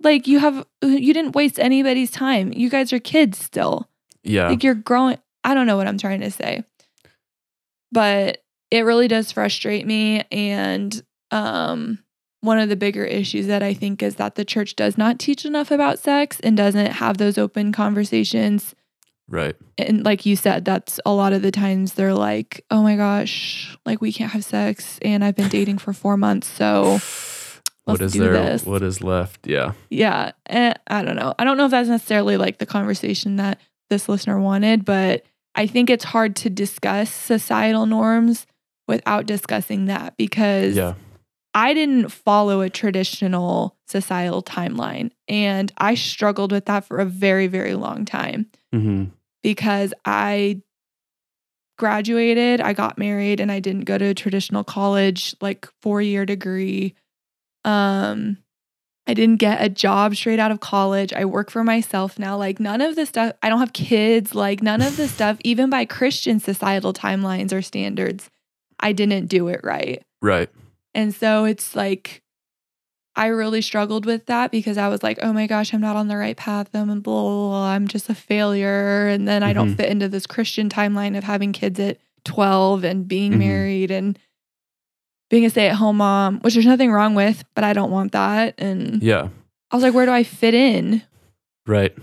[0.04, 3.90] like you have you didn't waste anybody's time you guys are kids still
[4.24, 4.50] Yeah.
[4.50, 6.64] like you're growing i don't know what i'm trying to say
[7.92, 12.00] but it really does frustrate me and um
[12.42, 15.46] one of the bigger issues that i think is that the church does not teach
[15.46, 18.74] enough about sex and doesn't have those open conversations
[19.32, 19.56] Right.
[19.78, 23.78] and like you said that's a lot of the times they're like oh my gosh
[23.86, 27.00] like we can't have sex and i've been dating for four months so
[27.86, 28.32] what is there?
[28.34, 28.64] this.
[28.64, 29.48] What is left?
[29.48, 29.72] Yeah.
[29.90, 33.60] yeah eh, i don't know i don't know if that's necessarily like the conversation that
[33.90, 35.24] this listener wanted but
[35.56, 38.46] i think it's hard to discuss societal norms
[38.88, 40.94] without discussing that because Yeah.
[41.54, 47.48] i didn't follow a traditional societal timeline and i struggled with that for a very
[47.48, 49.06] very long time hmm
[49.44, 50.62] because i
[51.78, 56.26] graduated i got married and i didn't go to a traditional college like four year
[56.26, 56.94] degree.
[57.66, 58.38] Um
[59.08, 61.12] i didn't get a job straight out of college.
[61.12, 62.38] I work for myself now.
[62.38, 64.36] Like none of the stuff i don't have kids.
[64.36, 68.30] Like none of the stuff even by christian societal timelines or standards
[68.80, 70.04] i didn't do it right.
[70.22, 70.50] Right.
[70.94, 72.21] and so it's like,
[73.16, 76.08] I really struggled with that because I was like, oh my gosh, I'm not on
[76.08, 76.70] the right path.
[76.74, 77.68] I'm blah, blah, blah.
[77.70, 79.08] I'm just a failure.
[79.08, 79.78] And then I don't Mhm.
[79.78, 83.38] fit into this Christian timeline of having kids at 12 and being Mhm.
[83.40, 84.18] married and
[85.30, 88.12] being a stay at home mom, which there's nothing wrong with, but I don't want
[88.14, 88.56] that.
[88.58, 89.28] And Yeah.
[89.72, 91.02] I was like, where do I fit in?
[91.68, 91.94] Right.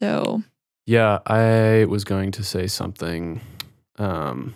[0.00, 0.42] So,
[0.86, 1.18] Yeah.
[1.26, 3.40] I was going to say something.
[3.98, 4.54] Um,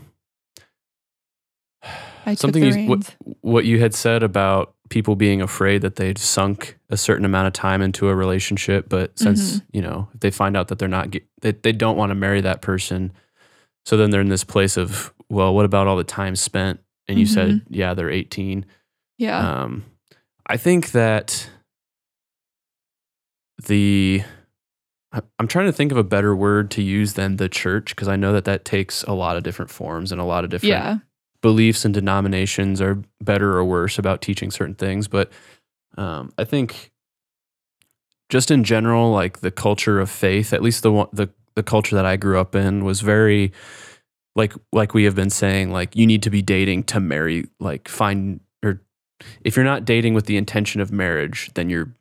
[2.26, 6.78] I something you, what, what you had said about people being afraid that they'd sunk
[6.90, 9.66] a certain amount of time into a relationship but since Mm-hmm.
[9.72, 12.60] you know they find out that they're not they, they don't want to marry that
[12.62, 13.12] person
[13.84, 17.18] so then they're in this place of well what about all the time spent and
[17.18, 17.74] you said Mm-hmm.
[17.74, 18.66] yeah they're 18
[19.18, 19.62] yeah.
[19.62, 19.84] um,
[20.46, 21.48] i think that
[23.66, 24.22] the
[25.38, 28.16] I'm trying to think of a better word to use than the church because I
[28.16, 30.98] know that that takes a lot of different forms and a lot of different Yeah.
[31.46, 35.06] Beliefs and denominations are better or worse about teaching certain things.
[35.06, 35.30] But
[35.96, 36.90] um, I think
[38.28, 42.04] just in general, like the culture of faith, at least the the the culture that
[42.04, 43.52] I grew up in was very
[44.34, 47.86] like like we have been saying, like you need to be dating to marry, like
[47.86, 48.82] find or
[49.42, 51.92] if you're not dating with the intention of marriage, then you're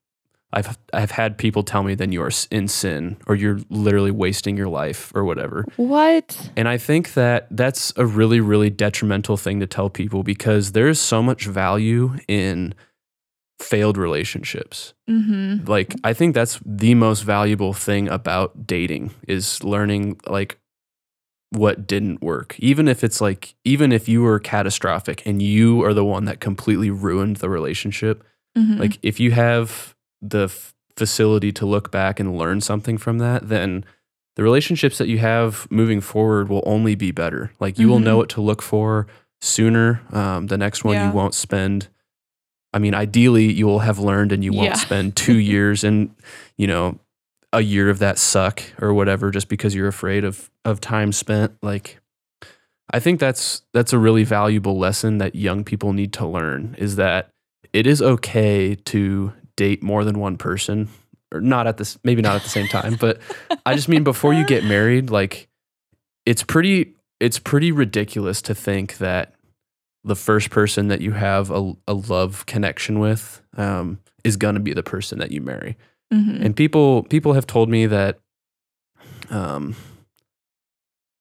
[0.56, 4.56] I've I've had people tell me then you are in sin or you're literally wasting
[4.56, 5.66] your life or whatever.
[5.76, 6.50] What?
[6.56, 11.00] And I think that that's a really, really detrimental thing to tell people because there's
[11.00, 12.74] so much value in
[13.60, 14.94] failed relationships.
[15.10, 15.70] Mm-hmm.
[15.70, 20.58] Like, I think that's the most valuable thing about dating is learning, like,
[21.52, 22.56] what didn't work.
[22.60, 26.40] Even if it's like, even if you were catastrophic and you are the one that
[26.40, 28.24] completely ruined the relationship,
[28.58, 28.80] Mm-hmm.
[28.80, 33.50] like, if you have the f- facility to look back and learn something from that,
[33.50, 33.84] then
[34.36, 37.52] the relationships that you have moving forward will only be better.
[37.60, 38.18] Like you will know Mhm.
[38.20, 39.08] what to look for
[39.42, 40.02] sooner.
[40.12, 41.08] Um, the next one Yeah.
[41.10, 41.88] you won't spend.
[42.74, 44.74] I mean, ideally, you will have learned and you won't Yeah.
[44.76, 46.10] spend two years and
[46.58, 47.00] you know
[47.54, 51.54] a year of that suck or whatever just because you're afraid of of time spent.
[51.62, 52.02] Like,
[52.92, 56.98] I think that's that's a really valuable lesson that young people need to learn is
[56.98, 57.30] that
[57.72, 60.90] it is okay to date more than one person
[61.34, 63.20] or not at this maybe not at the same time but
[63.66, 65.48] i just mean before you get married like
[66.26, 69.34] it's pretty it's pretty ridiculous to think that
[70.04, 74.62] the first person that you have a, a love connection with um, is going to
[74.62, 75.78] be the person that you marry
[76.14, 76.44] mm-hmm.
[76.44, 78.20] and people people have told me that
[79.30, 79.76] um,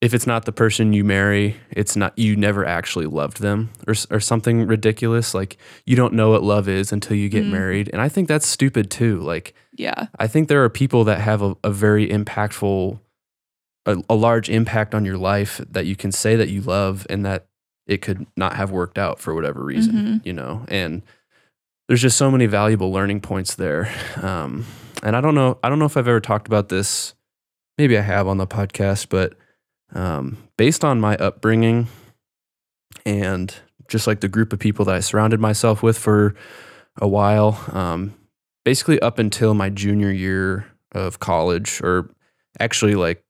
[0.05, 3.95] if it's not the person you marry, it's not you never actually loved them or
[4.11, 5.33] or something ridiculous.
[5.35, 7.51] Like you don't know what love is until you get Mm.
[7.53, 9.21] married, and I think that's stupid too.
[9.21, 10.07] Like yeah.
[10.19, 13.01] I think there are people that have a, a very impactful,
[13.87, 17.25] a, a large impact on your life that you can say that you love, and
[17.25, 17.47] that
[17.87, 20.27] it could not have worked out for whatever reason, Mhm.
[20.27, 20.65] you know.
[20.69, 21.03] And
[21.89, 23.91] there's just so many valuable learning points there.
[24.23, 24.65] Um,
[25.03, 27.15] and I don't know, I don't know if I've ever talked about this.
[27.77, 29.35] Maybe I have on the podcast, but
[29.93, 31.89] um, based on my upbringing
[33.05, 33.55] and
[33.89, 36.35] just like the group of people that I surrounded myself with for
[36.97, 38.15] a while, um,
[38.65, 42.11] basically up until my junior year of college, or
[42.61, 43.25] actually like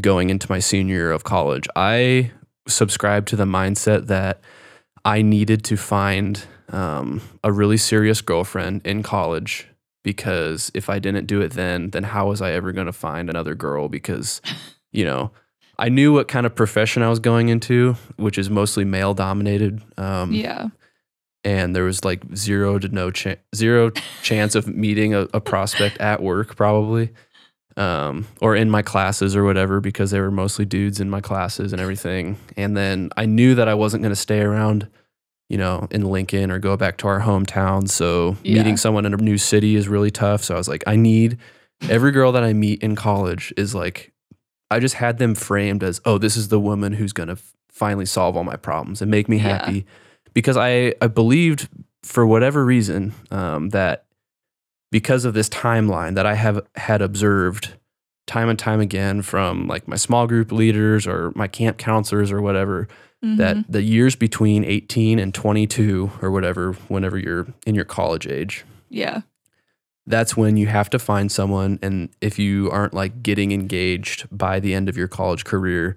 [0.00, 2.32] going into my senior year of college, I
[2.66, 4.40] subscribed to the mindset that
[5.04, 9.66] I needed to find um, a really serious girlfriend in college
[10.02, 13.28] because if I didn't do it then, then how was I ever going to find
[13.28, 13.88] another girl?
[13.88, 14.40] Because,
[14.92, 15.32] you know,
[15.80, 19.82] I knew what kind of profession I was going into, which is mostly male dominated.
[19.96, 20.68] Um, yeah.
[21.42, 23.90] and there was like zero to no chance, zero
[24.22, 27.10] chance of meeting a, a prospect at work, probably,
[27.76, 31.72] um, or in my classes or whatever, because they were mostly dudes in my classes
[31.72, 32.36] and everything.
[32.56, 34.86] And then I knew that I wasn't going to stay around,
[35.48, 37.88] you know, in Lincoln or go back to our hometown.
[37.88, 38.56] So Yeah.
[38.58, 40.44] meeting someone in a new city is really tough.
[40.44, 41.38] So I was like, I need
[41.88, 44.09] every girl that I meet in college is like,
[44.70, 47.38] I just had them framed as, oh, this is the woman who's going to
[47.70, 49.58] finally solve all my problems and make me Yeah.
[49.58, 49.86] happy
[50.34, 51.68] because I, I believed
[52.02, 54.04] for whatever reason um, that
[54.90, 57.74] because of this timeline that I have had observed
[58.26, 62.40] time and time again from like my small group leaders or my camp counselors or
[62.40, 62.86] whatever
[63.24, 63.36] Mhm.
[63.38, 68.64] that the years between 18 and 22 or whatever whenever you're in your college age
[68.88, 69.20] yeah.
[70.10, 74.60] That's when you have to find someone and if you aren't like getting engaged by
[74.60, 75.96] the end of your college career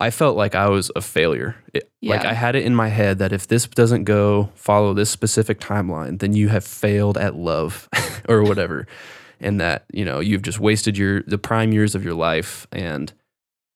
[0.00, 1.54] i felt like i was a failure.
[1.74, 5.10] It- like i had it in my head that if this doesn't go follow this
[5.10, 7.88] specific timeline then you have failed at love
[8.28, 8.86] or whatever.
[9.40, 12.66] And that you know you've just wasted your the prime years of your life.
[12.70, 13.12] And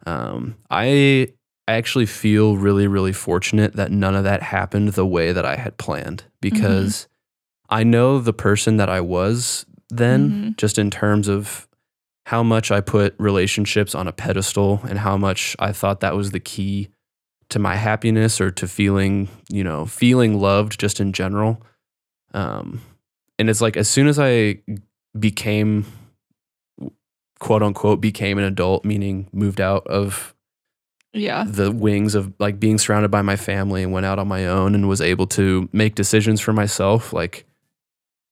[0.06, 1.28] um i
[1.68, 5.56] I actually feel really really fortunate that none of that happened the way that i
[5.56, 7.08] had planned because
[7.68, 10.57] I know the person that I was then, Mhm.
[10.57, 11.68] just in terms of
[12.26, 16.33] how much I put relationships on a pedestal and how much I thought that was
[16.33, 16.88] the key
[17.50, 21.62] to my happiness or to feeling, you know, feeling loved just in general.
[22.35, 22.81] Um,
[23.38, 24.58] and it's like as soon as I
[25.19, 25.87] became,
[27.38, 30.35] quote unquote, became an adult, meaning moved out of
[31.12, 31.44] Yeah.
[31.46, 34.75] the wings of like being surrounded by my family and went out on my own
[34.75, 37.46] and was able to make decisions for myself like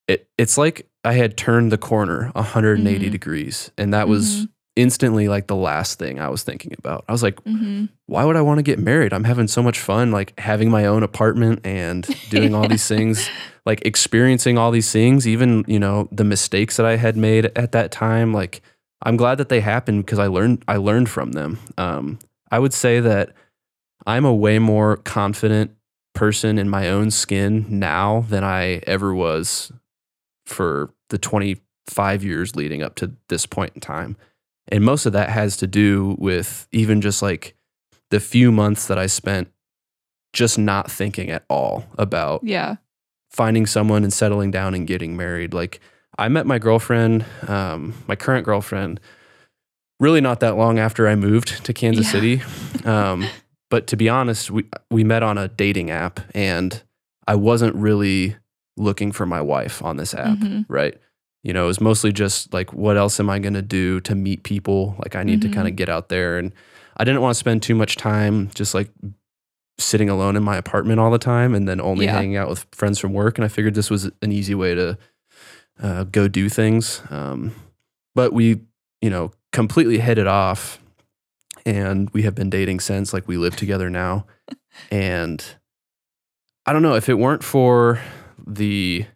[0.09, 3.13] it it's like I had turned the corner 180 Mhm.
[3.13, 4.49] degrees and that was Mhm.
[4.77, 7.05] instantly like the last thing I was thinking about.
[7.09, 9.15] I was like, hmm why would I want to get married?
[9.15, 13.31] I'm having so much fun, like having my own apartment and doing all these things,
[13.65, 17.73] like experiencing all these things, even, you know, the mistakes that I had made at
[17.73, 18.35] that time.
[18.35, 18.61] Like,
[19.03, 21.59] I'm glad that they happened because I learned, I learned from them.
[21.79, 22.19] Um,
[22.51, 23.33] I would say that
[24.07, 25.71] I'm a way more confident
[26.15, 29.73] person in my own skin now than I ever was
[30.47, 34.17] for the 25 years leading up to this point in time.
[34.69, 37.55] And most of that has to do with even just like
[38.11, 39.49] the few months that I spent
[40.33, 42.77] just not thinking at all about Yeah.
[43.31, 45.53] finding someone and settling down and getting married.
[45.55, 45.81] Like
[46.19, 49.01] I met my girlfriend, um, my current girlfriend,
[50.01, 52.13] really not that long after I moved to Kansas Yeah.
[52.13, 52.43] City.
[52.85, 53.27] Um,
[53.71, 56.83] but to be honest, we we met on a dating app, and
[57.27, 58.37] I wasn't really
[58.77, 60.65] looking for my wife on this app, Mhm.
[60.69, 60.97] right?
[61.43, 64.15] You know, it was mostly just like, what else am I going to do to
[64.15, 64.97] meet people?
[64.99, 65.53] Like, I need to Mhm.
[65.55, 66.53] kind of get out there, and
[66.97, 68.91] I didn't want to spend too much time just like
[69.79, 72.13] sitting alone in my apartment all the time and then only Yeah.
[72.13, 73.37] hanging out with friends from work.
[73.39, 74.97] And I figured this was an easy way to
[75.83, 77.03] uh, go do things.
[77.11, 77.53] Um,
[78.15, 78.61] but we,
[79.03, 80.79] you know, completely hit it off.
[81.67, 84.27] And we have been dating since, like, we live together now.
[84.93, 85.45] And
[86.67, 87.99] I don't know if it weren't for
[88.47, 89.07] the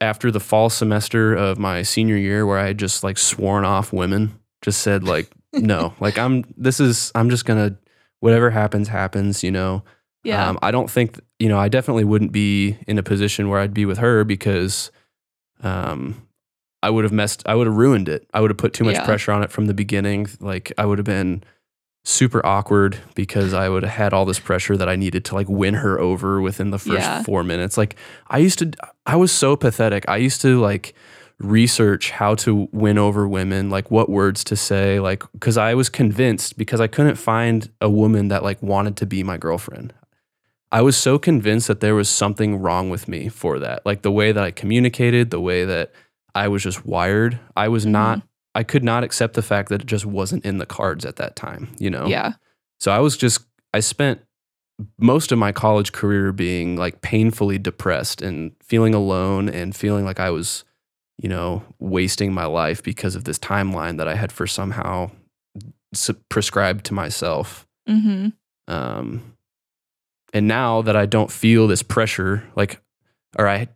[0.00, 3.92] after the fall semester of my senior year where I had just like sworn off
[3.92, 7.76] women, just said like no, like I'm this is I'm just gonna
[8.20, 9.84] whatever happens happens, you know.
[10.24, 10.48] Yeah.
[10.48, 11.58] Um, I don't think you know.
[11.58, 14.90] I definitely wouldn't be in a position where I'd be with her because,
[15.62, 16.26] um,
[16.82, 17.42] I would have messed.
[17.46, 18.26] I would have ruined it.
[18.32, 19.04] I would have put too much Yeah.
[19.04, 20.26] pressure on it from the beginning.
[20.40, 21.44] Like I would have been
[22.04, 25.48] super awkward because I would have had all this pressure that I needed to like
[25.48, 27.22] win her over within the first Yeah.
[27.22, 27.78] four minutes.
[27.78, 27.96] Like
[28.28, 28.72] I used to.
[29.06, 30.04] I was so pathetic.
[30.08, 30.94] I used to like
[31.38, 35.88] research how to win over women, like what words to say, like because I was
[35.88, 39.94] convinced because I couldn't find a woman that like wanted to be my girlfriend.
[40.70, 43.86] I was so convinced that there was something wrong with me for that.
[43.86, 45.92] Like the way that I communicated, the way that
[46.34, 47.38] I was just wired.
[47.56, 48.26] I was not mm-hmm.
[48.54, 51.36] I could not accept the fact that it just wasn't in the cards at that
[51.36, 52.06] time, you know.
[52.06, 52.34] yeah.
[52.80, 54.20] So I was just I spent
[54.98, 60.20] most of my college career being like painfully depressed and feeling alone and feeling like
[60.20, 60.64] I was,
[61.18, 65.10] you know, wasting my life because of this timeline that I had for somehow
[66.28, 67.66] prescribed to myself.
[67.86, 68.28] hmm
[68.66, 69.36] Um,
[70.32, 72.80] and now that I don't feel this pressure, like,
[73.38, 73.68] or I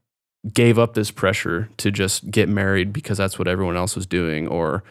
[0.52, 4.46] gave up this pressure to just get married because that's what everyone else was doing,
[4.48, 4.84] or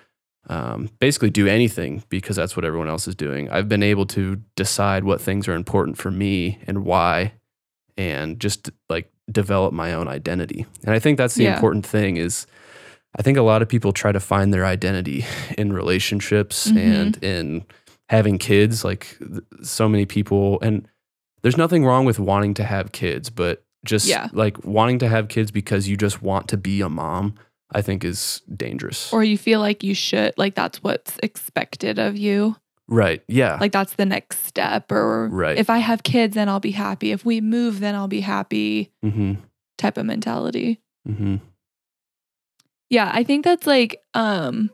[0.50, 3.50] um, basically do anything because that's what everyone else is doing.
[3.50, 7.34] I've been able to decide what things are important for me and why,
[7.98, 10.66] and just like develop my own identity.
[10.86, 11.56] And I think that's the Yeah.
[11.56, 12.46] important thing is
[13.18, 15.26] I think a lot of people try to find their identity
[15.58, 16.78] in relationships Mhm.
[16.78, 17.66] and in
[18.10, 18.84] having kids.
[18.86, 19.18] Like
[19.64, 20.88] so many people, and
[21.42, 24.28] there's nothing wrong with wanting to have kids, but just Yeah.
[24.34, 27.34] like wanting to have kids because you just want to be a mom,
[27.72, 29.12] I think is dangerous.
[29.12, 32.56] Or you feel like you should, like that's what's expected of you.
[32.90, 33.22] right.
[33.28, 33.58] Yeah.
[33.60, 34.92] Like that's the next step.
[34.92, 35.58] Or Right.
[35.58, 37.12] if I have kids, then I'll be happy.
[37.12, 39.34] If we move, then I'll be happy mm-hmm.
[39.78, 40.80] type of mentality.
[41.08, 41.38] Mm-hmm.
[42.90, 44.70] Yeah, I think that's like um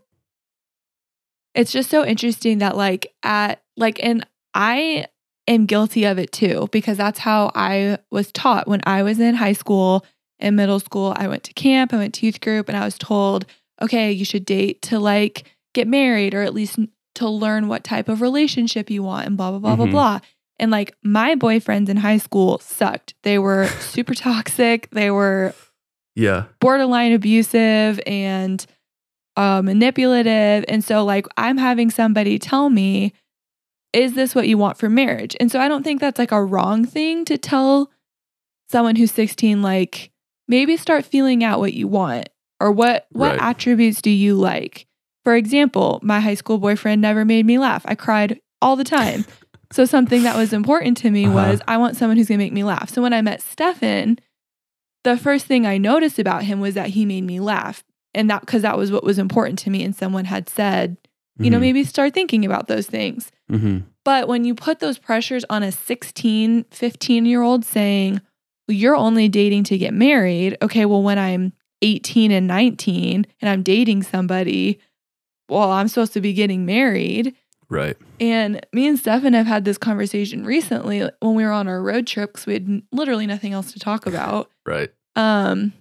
[1.56, 5.08] it's just so interesting that like at like and I
[5.48, 9.36] am guilty of it too because that's how I was taught when I was in
[9.36, 10.06] high school
[10.40, 11.14] and middle school.
[11.16, 13.46] I went to camp, I went to youth group and I was told,
[13.82, 16.80] "Okay, you should date to like get married or at least
[17.16, 19.92] to learn what type of relationship you want and blah blah blah blah Mhm.
[19.92, 20.20] blah."
[20.60, 23.14] And like my boyfriends in high school sucked.
[23.24, 24.90] They were super toxic.
[24.92, 25.54] They were
[26.16, 26.44] Yeah.
[26.62, 28.66] borderline abusive and
[29.36, 30.64] uh, manipulative.
[30.68, 33.14] And so, like, I'm having somebody tell me,
[33.94, 35.36] is this what you want for marriage?
[35.40, 37.92] And so, I don't think that's like a wrong thing to tell
[38.70, 40.12] someone who's 16, like,
[40.48, 42.30] maybe start feeling out what you want
[42.60, 43.42] or what, what Right.
[43.42, 44.88] attributes do you like?
[45.24, 47.84] For example, my high school boyfriend never made me laugh.
[47.86, 49.26] I cried all the time.
[49.72, 51.36] so, something that was important to me Uh-huh.
[51.36, 52.90] was I want someone who's gonna make me laugh.
[52.90, 54.18] So, when I met Stefan,
[55.04, 57.84] the first thing I noticed about him was that he made me laugh.
[58.16, 59.84] And that because that was what was important to me.
[59.84, 60.98] And someone had said,
[61.40, 63.32] you know, maybe start thinking about those things.
[63.52, 63.80] Mm-hmm.
[64.06, 68.22] But when you put those pressures on a 16, 15 year old saying,
[68.68, 70.58] well, you're only dating to get married.
[70.62, 74.80] Okay, well, when I'm 18 and 19 and I'm dating somebody,
[75.50, 77.36] well, I'm supposed to be getting married.
[77.70, 77.98] Right.
[78.20, 82.06] And me and Stefan have had this conversation recently when we were on our road
[82.06, 84.92] trip because we had literally nothing else to talk about Right.
[85.16, 85.74] um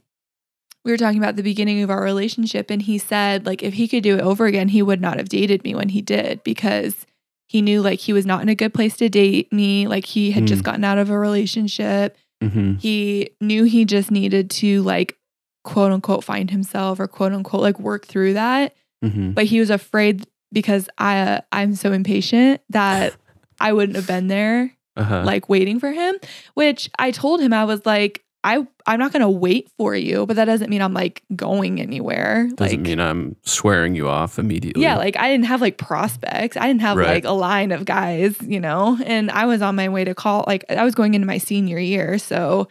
[0.85, 3.87] we were talking about the beginning of our relationship and he said like if he
[3.89, 7.07] could do it over again he would not have dated me when he did because
[7.49, 9.87] he knew like he was not in a good place to date me.
[9.87, 10.65] Like he had just Mm.
[10.65, 12.17] gotten out of a relationship.
[12.43, 15.17] Hmm he knew he just needed to like
[15.65, 18.75] quote unquote find himself or quote unquote like work through that.
[19.03, 23.15] Hmm but he was afraid because i uh, i'm so impatient that
[23.61, 25.23] i wouldn't have been there Uh-huh.
[25.25, 26.17] like waiting for him
[26.55, 30.27] which i told him i was like i i'm not going to wait for you
[30.27, 32.49] but that doesn't mean i'm like going anywhere.
[32.57, 34.83] Doesn't like mean I'm swearing you off immediately.
[34.83, 36.57] yeah like i didn't have like prospects.
[36.57, 37.09] I didn't have Right.
[37.15, 38.99] like a line of guys you know?
[39.05, 41.79] And i was on my way to call like i was going into my senior
[41.79, 42.69] year so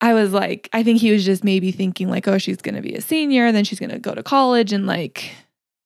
[0.00, 2.82] i was like i think he was just maybe thinking like oh she's going to
[2.82, 5.30] be a senior then she's going to go to college and like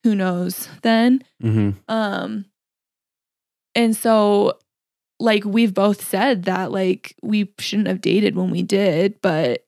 [0.03, 1.23] who knows then?
[1.41, 2.45] Hmm um
[3.75, 4.59] and so
[5.19, 9.65] like we've both said that like we shouldn't have dated when we did, but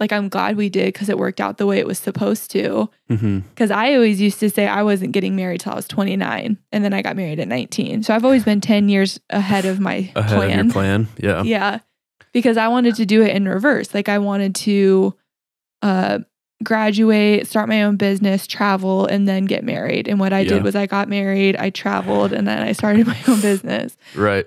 [0.00, 2.90] like I'm glad we did because it worked out the way it was supposed to.
[3.08, 6.84] Because I always used to say I wasn't getting married till I was 29, and
[6.84, 8.02] then I got married at 19.
[8.02, 10.58] So I've always been 10 years ahead of my Ahead plan.
[10.60, 11.08] of your plan.
[11.18, 11.42] Yeah.
[11.44, 11.78] Yeah.
[12.32, 13.94] Because I wanted to do it in reverse.
[13.94, 15.14] Like I wanted to
[15.82, 16.18] uh
[16.62, 20.08] graduate, start my own business, travel, and then get married.
[20.08, 20.50] And what I Yeah.
[20.54, 23.96] did was I got married, I traveled, and then I started my own business.
[24.14, 24.46] Right.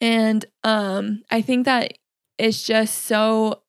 [0.00, 1.94] And um I think that
[2.38, 3.62] it's just so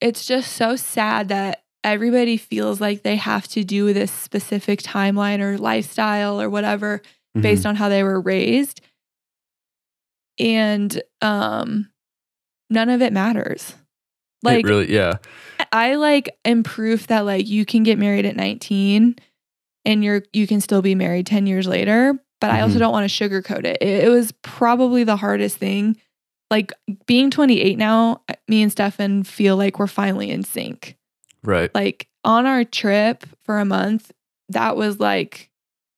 [0.00, 5.40] it's just so sad that everybody feels like they have to do this specific timeline
[5.40, 7.00] or lifestyle or whatever
[7.36, 7.42] Mm-hmm.
[7.42, 8.80] based on how they were raised.
[10.38, 11.90] And um
[12.70, 13.74] none of it matters.
[14.42, 15.14] Like it really, yeah.
[15.74, 19.16] I like am proof that like you can get married at 19
[19.84, 22.78] and you're you can still be married 10 years later, but I also Mhm.
[22.80, 23.78] don't want to sugarcoat it.
[23.82, 24.04] it.
[24.04, 25.96] It was probably the hardest thing.
[26.50, 26.72] Like
[27.06, 30.96] being 28 now, me and Stefan feel like we're finally in sync.
[31.42, 31.74] Right.
[31.74, 34.12] Like on our trip for a month,
[34.50, 35.50] that was like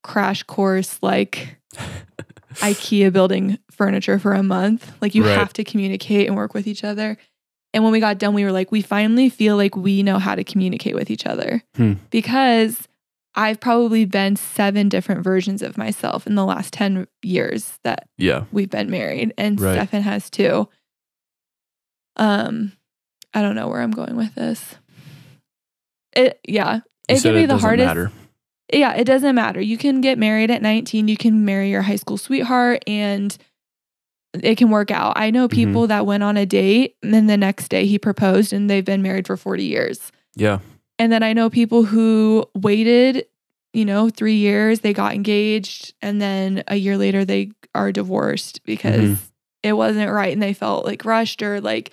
[0.02, 1.58] crash course like
[2.62, 4.90] IKEA building furniture for a month.
[5.02, 5.36] Like you Right.
[5.36, 7.18] have to communicate and work with each other.
[7.76, 10.34] And when we got done, we were like, we finally feel like we know how
[10.34, 11.92] to communicate with each other Hmm.
[12.08, 12.88] because
[13.34, 18.44] I've probably been seven different versions of myself in the last 10 years that Yeah.
[18.50, 19.74] we've been married, and Right.
[19.74, 20.70] Stefan has too.
[22.16, 22.72] Um,
[23.34, 24.76] I don't know where I'm going with this.
[26.14, 28.10] It, yeah, it can be it the hardest matter.
[28.72, 29.60] yeah, it doesn't matter.
[29.60, 33.36] You can get married at 19, you can marry your high school sweetheart and
[34.44, 35.14] it can work out.
[35.16, 35.54] I know Mm-hmm.
[35.56, 38.84] people that went on a date and then the next day he proposed and they've
[38.84, 40.12] been married for 40 years.
[40.34, 40.58] Yeah.
[40.98, 43.26] And then I know people who waited,
[43.72, 48.62] you know, 3 years, they got engaged and then a year later they are divorced
[48.64, 49.18] because Mhm.
[49.62, 51.90] it wasn't right and they felt like rushed or like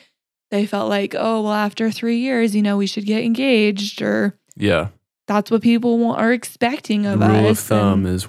[0.52, 4.38] they felt like, "Oh, well after 3 years, you know, we should get engaged" or
[4.56, 4.90] Yeah.
[5.28, 7.60] that's what people want, are expecting of The rule us.
[7.60, 8.28] of thumb and- is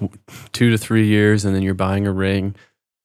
[0.51, 2.55] two to three years, and then you're buying a ring.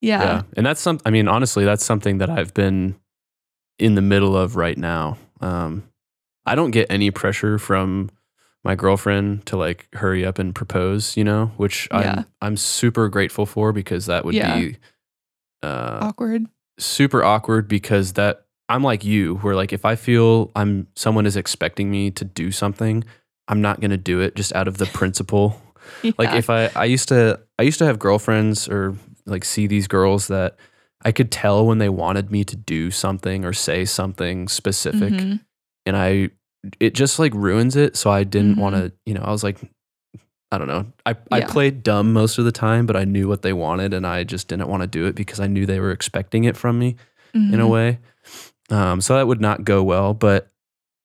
[0.01, 0.23] Yeah.
[0.23, 0.43] Yeah.
[0.57, 2.97] And that's some, I mean, honestly, that's something that I've been
[3.79, 5.17] in the middle of right now.
[5.41, 5.85] Um,
[6.47, 8.11] I don't get any pressure from
[8.65, 12.19] my girlfriend to like hurry up and propose, you know, which Yeah.
[12.19, 14.59] I'm, I'm super grateful for because that would Yeah.
[14.59, 14.77] be
[15.63, 16.47] uh, awkward.
[16.79, 21.37] super awkward because that I'm like you, where like if I feel I'm someone is
[21.37, 23.05] expecting me to do something,
[23.49, 25.61] I'm not gonna do it just out of the principle.
[26.19, 28.95] Like if I I used to I used to have girlfriends or
[29.31, 30.57] like see these girls that
[31.05, 35.41] I could tell when they wanted me to do something or say something specific Mhm.
[35.87, 36.31] and I
[36.79, 37.97] it just like ruins it.
[37.97, 38.61] So I didn't Mhm.
[38.61, 39.59] want to, you know, I was like
[40.53, 40.87] I don't know.
[41.07, 44.05] I, I played dumb most of the time, but I knew what they wanted and
[44.05, 46.77] I just didn't want to do it because I knew they were expecting it from
[46.77, 46.97] me
[47.35, 47.71] in a Mhm.
[47.71, 47.99] way.
[48.69, 50.13] Um, so that would not go well.
[50.13, 50.51] But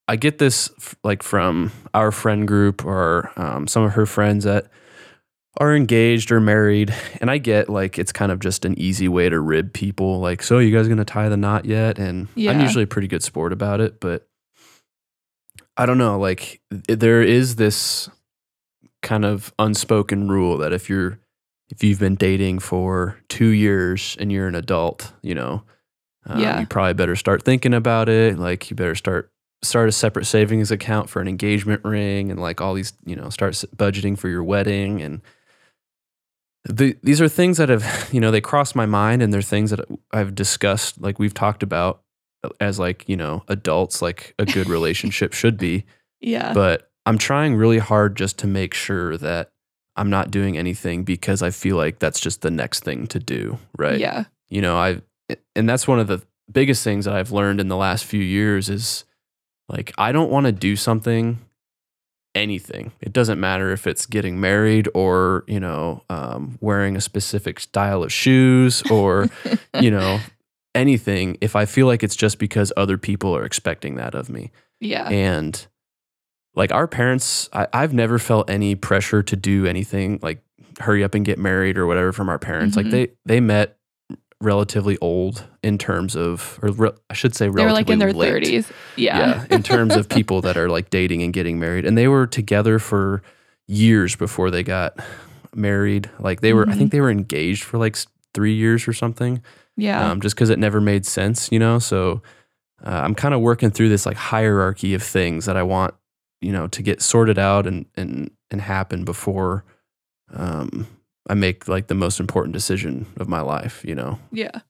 [0.07, 4.45] I get this f- like from our friend group or um, some of her friends
[4.45, 4.65] that
[5.57, 6.93] are engaged or married.
[7.21, 10.19] And I get like it's kind of just an easy way to rib people.
[10.19, 11.97] Like, so you guys to tie the knot yet?
[11.97, 13.99] And I'm usually a pretty good sport about it.
[13.99, 14.27] But
[15.77, 16.17] I don't know.
[16.19, 18.09] Like, there is this
[19.01, 21.19] kind of unspoken rule that if you're
[21.69, 25.63] if you've been dating for two years and you're an adult, you know,
[26.27, 26.59] um, Yeah.
[26.59, 28.37] you probably better start thinking about it.
[28.37, 29.31] Like you better start
[29.63, 33.29] start a separate savings account for an engagement ring and like all these, you know,
[33.29, 35.21] start budgeting for your wedding and
[36.65, 39.71] the, these are things that have, you know, they cross my mind and they're things
[39.71, 42.01] that I've discussed, like we've talked about
[42.59, 45.85] as like, you know, adults, like a good relationship should be
[46.21, 46.53] Yeah.
[46.53, 49.51] but I'm trying really hard just to make sure that
[49.95, 53.59] I'm not doing anything because I feel like that's just the next thing to do,
[53.77, 53.99] right?
[53.99, 54.25] Yeah.
[54.49, 55.01] You know, I
[55.55, 58.69] and that's one of the biggest things that I've learned in the last few years
[58.69, 59.05] is
[59.69, 61.39] Like I don't want to do something
[62.35, 62.91] anything.
[63.01, 68.03] It doesn't matter if it's getting married or, you know, um, wearing a specific style
[68.03, 69.27] of shoes or,
[69.81, 70.19] you know,
[70.75, 74.51] anything if I feel like it's just because other people are expecting that of me.
[74.79, 75.07] yeah.
[75.09, 75.65] And
[76.53, 80.41] like our parents, I, I've never felt any pressure to do anything like
[80.79, 82.75] hurry up and get married or whatever from our parents.
[82.75, 82.83] Mhm.
[82.83, 83.77] Like they they met
[84.41, 88.11] relatively old in terms of, or re- I should say, they were like in their
[88.13, 88.71] 30s.
[88.95, 89.17] Yeah.
[89.49, 92.27] yeah in terms of people that are like dating and getting married, and they were
[92.27, 93.21] together for
[93.67, 94.97] years before they got
[95.55, 96.09] married.
[96.19, 96.77] Like they were, I Mhm.
[96.77, 97.97] think they were engaged for like
[98.33, 99.41] three years or something
[99.77, 100.11] Yeah.
[100.11, 101.79] um, just because it never made sense, you know.
[101.79, 102.21] So
[102.85, 105.93] uh, I'm kind of working through this like hierarchy of things that I want,
[106.41, 109.63] you know, to get sorted out and and and happen before
[110.33, 110.85] um,
[111.27, 113.83] I make like the most important decision of my life.
[113.85, 114.61] You know, yeah.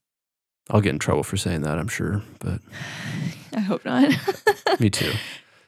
[0.70, 2.60] I'll get in trouble for saying that, I'm sure, but
[3.56, 4.12] I hope not.
[4.80, 5.12] me too.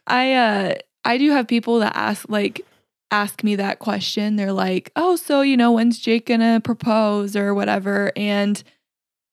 [0.06, 2.66] I uh I do have people that ask like
[3.12, 4.36] ask me that question.
[4.36, 8.62] They're like, "Oh, so you know, when's Jake gonna propose or whatever?" And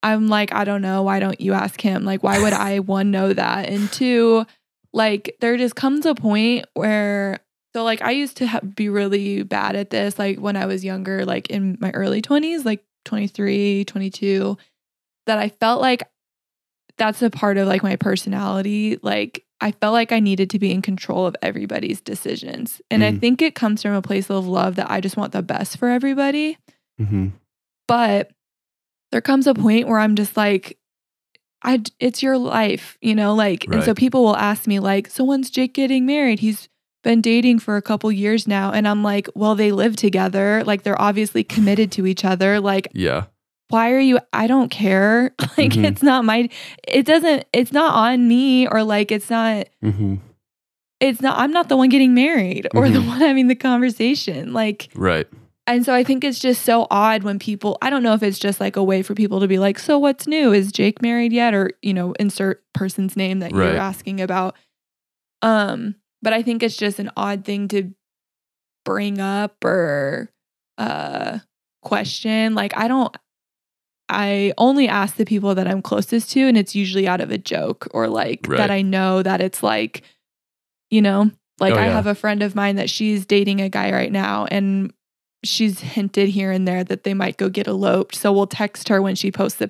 [0.03, 1.03] I'm like, "I don't know.
[1.03, 2.05] Why don't you ask him?
[2.05, 4.47] Like, why would I one know that?" And two,
[4.93, 7.41] like there just comes a point where
[7.75, 10.85] so like I used to ha- be really bad at this like when I was
[10.85, 14.57] younger, like in my early 20s, like 23, 22,
[15.27, 16.05] that I felt like
[16.97, 18.99] that's a part of like my personality.
[19.03, 22.81] Like I felt like I needed to be in control of everybody's decisions.
[22.91, 23.21] And I Mm.
[23.21, 25.89] think it comes from a place of love that I just want the best for
[25.89, 26.57] everybody.
[26.99, 27.29] hmm
[27.89, 28.31] But
[29.11, 30.79] there comes a point where I'm just like,
[31.63, 35.25] I, it's your life, you know, like, and so people will ask me, like, so
[35.25, 36.41] when's Jake getting married?
[36.41, 36.69] He's
[37.05, 38.73] been dating for a couple years now.
[38.73, 40.65] And I'm like, well, they live together.
[40.65, 42.59] Like, they're obviously committed to each other.
[42.59, 43.27] Like, Yeah.
[43.69, 45.85] why are you i don't care like Mhm.
[45.85, 46.49] it's not my
[46.87, 50.17] it doesn't it's not on me or like it's not hmm
[51.01, 53.07] it's not i'm not the one getting married or the Mhm.
[53.09, 55.27] one having the conversation like Right.
[55.67, 58.39] and so i think it's just so odd when people i don't know if it's
[58.39, 61.33] just like a way for people to be like so what's new is jake married
[61.33, 63.69] yet or you know insert person's name that Right.
[63.73, 64.55] you're asking about
[65.43, 67.93] um but i think it's just an odd thing to
[68.85, 70.31] bring up or
[70.79, 71.39] uh
[71.83, 73.17] question like i don't
[74.09, 77.39] i only ask the people that i'm closest to and it's usually out of a
[77.39, 78.57] joke or like Right.
[78.59, 80.03] that i know that it's like
[80.91, 81.93] you know like Oh, i yeah.
[81.93, 84.93] have a friend of mine that she's dating a guy right now and
[85.45, 89.01] she's hinted here and there that they might go get eloped so we'll text her
[89.01, 89.69] when she posts the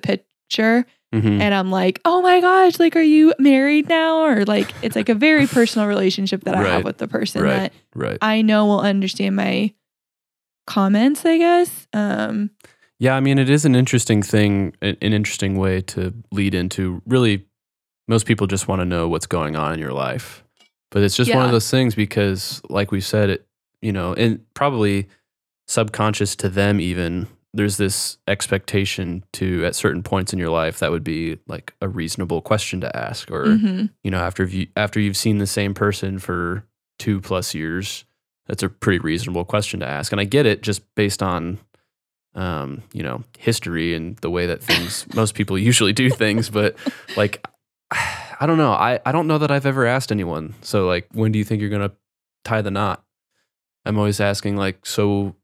[0.49, 4.75] picture hmm and i'm like oh my gosh like are you married now or like
[4.81, 6.71] it's like a very personal relationship that i Right.
[6.73, 7.55] have with the person Right.
[7.71, 8.17] that Right.
[8.21, 9.73] I know will understand my
[10.67, 11.87] comments, I guess.
[11.93, 12.49] Um,
[12.99, 17.01] Yeah, I mean, it is an interesting thing, an an interesting way to lead into
[17.05, 17.45] really,
[18.07, 20.43] most people just want to know what's going on in your life.
[20.91, 23.47] But it's just one of those things because, like we said, it,
[23.81, 25.07] you know, and probably
[25.67, 30.91] subconscious to them, even, there's this expectation to, at certain points in your life, that
[30.91, 33.31] would be like a reasonable question to ask.
[33.31, 33.89] Or, mhm.
[34.03, 36.65] you know, after you, after you've seen the same person for
[36.99, 38.03] two plus years,
[38.47, 40.11] that's a pretty reasonable question to ask.
[40.11, 41.57] And I get it just based on,
[42.35, 46.49] um, you know, history and the way that things, most people usually do things.
[46.49, 46.75] But
[47.15, 47.45] like,
[47.91, 48.73] I don't know.
[48.73, 50.55] I, I don't know that I've ever asked anyone.
[50.61, 51.95] So, like, when do you think you're going to
[52.43, 53.01] tie the knot?
[53.85, 55.37] I'm always asking, like, so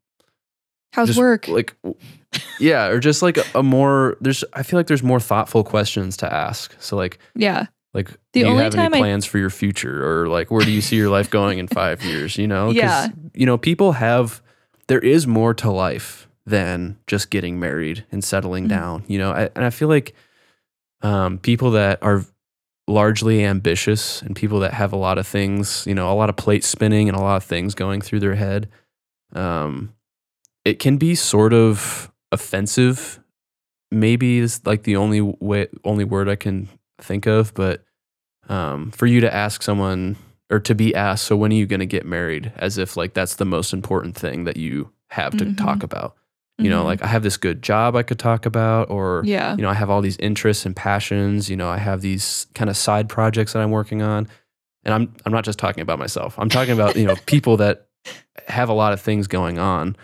[0.93, 1.47] How's just work?
[1.47, 1.75] like
[2.59, 6.15] yeah or just like a, a more there's i feel like there's more thoughtful questions
[6.17, 7.65] to ask so like yeah.
[7.93, 10.49] like The do you only have any time I- plans for your future or like
[10.51, 13.07] where do you see your life going in five years you know Yeah.
[13.33, 14.41] you know people have
[14.87, 18.69] there is more to life than just getting married and settling Mhm.
[18.69, 20.13] down you know I, and i feel like
[21.03, 22.23] um, people that are
[22.87, 26.35] largely ambitious and people that have a lot of things you know a lot of
[26.35, 28.69] plate spinning and a lot of things going through their head
[29.33, 29.93] um,
[30.65, 33.19] it can be sort of offensive
[33.91, 37.83] maybe is like the only way only word i can think of but
[38.49, 40.15] um, for you to ask someone
[40.49, 43.13] or to be asked so when are you going to get married as if like
[43.13, 45.57] that's the most important thing that you have to Mhm.
[45.57, 46.15] talk about
[46.57, 46.85] you know Mhm.
[46.85, 49.55] like i have this good job i could talk about or yeah.
[49.55, 52.69] you know i have all these interests and passions you know i have these kind
[52.69, 54.27] of side projects that i'm working on
[54.85, 57.87] and i'm i'm not just talking about myself i'm talking about you know people that
[58.47, 59.95] have a lot of things going on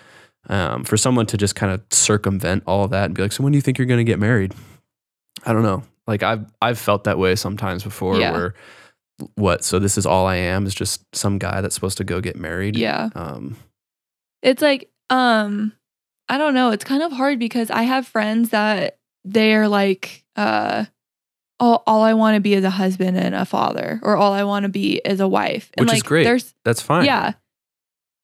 [0.49, 3.43] um, for someone to just kind of circumvent all of that and be like so
[3.43, 4.53] when do you think you're going to get married
[5.45, 8.31] i don't know like i've i've felt that way sometimes before Yeah.
[8.31, 8.53] where
[9.35, 12.21] what so this is all i am is just some guy that's supposed to go
[12.21, 13.09] get married Yeah.
[13.15, 13.55] um
[14.43, 15.73] It's like, um,
[16.29, 16.69] I don't know.
[16.71, 20.85] It's kind of hard because I have friends that they're like, uh,
[21.59, 24.43] all, all I want to be is a husband and a father, or all I
[24.43, 25.71] want to be is a wife.
[25.75, 26.23] And Which is like, great.
[26.25, 27.05] There's That's fine.
[27.05, 27.33] yeah.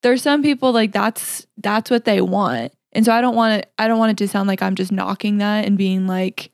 [0.03, 2.73] There's some people like that's that's what they want.
[2.91, 4.91] And so I don't want it I don't want it to sound like I'm just
[4.91, 6.51] knocking that and being like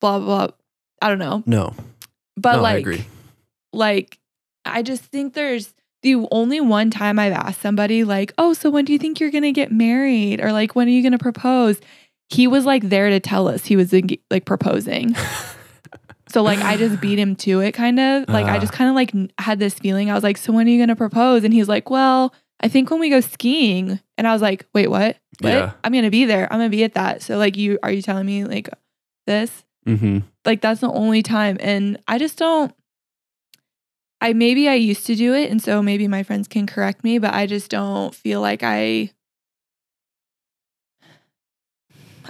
[0.00, 0.46] blah blah.
[0.46, 0.56] blah.
[1.00, 1.42] I don't know.
[1.46, 1.74] No.
[2.36, 3.04] But no, I like agree.
[3.72, 4.18] like
[4.64, 5.72] I just think there's
[6.02, 9.30] the only one time I've asked somebody like, "Oh, so when do you think you're
[9.30, 11.80] going to get married?" or like, "When are you going to propose?"
[12.30, 13.92] He was like there to tell us he was
[14.30, 15.14] like proposing.
[16.30, 18.28] So like I just beat him to it kind of.
[18.28, 18.60] Like I Ah.
[18.60, 20.10] just kind of like had this feeling.
[20.10, 22.68] I was like, "So when are you going to propose?" And he's like, "Well, I
[22.68, 25.50] think when we go skiing." And I was like, "Wait, what?" What?
[25.50, 25.72] Yeah.
[25.82, 26.46] I'm going to be there.
[26.52, 27.22] I'm going to be at that.
[27.22, 28.68] So like you are you telling me like
[29.26, 29.64] this?
[29.86, 30.18] Mm-hmm.
[30.44, 32.72] Like that's the only time and I just don't
[34.20, 37.18] I maybe I used to do it and so maybe my friends can correct me,
[37.18, 39.10] but I just don't feel like I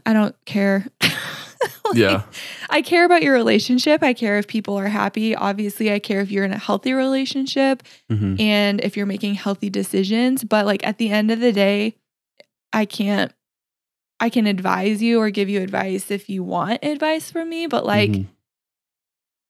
[0.07, 0.87] I don't care.
[1.85, 2.23] Like, Yeah.
[2.71, 4.03] I care about your relationship.
[4.03, 5.35] I care if people are happy.
[5.35, 8.37] Obviously, I care if you're in a healthy relationship Mm-hmm.
[8.41, 11.97] and if you're making healthy decisions, but like at the end of the day,
[12.73, 13.33] I can't
[14.21, 17.85] I can advise you or give you advice if you want advice from me, but
[17.87, 18.27] like Mhm.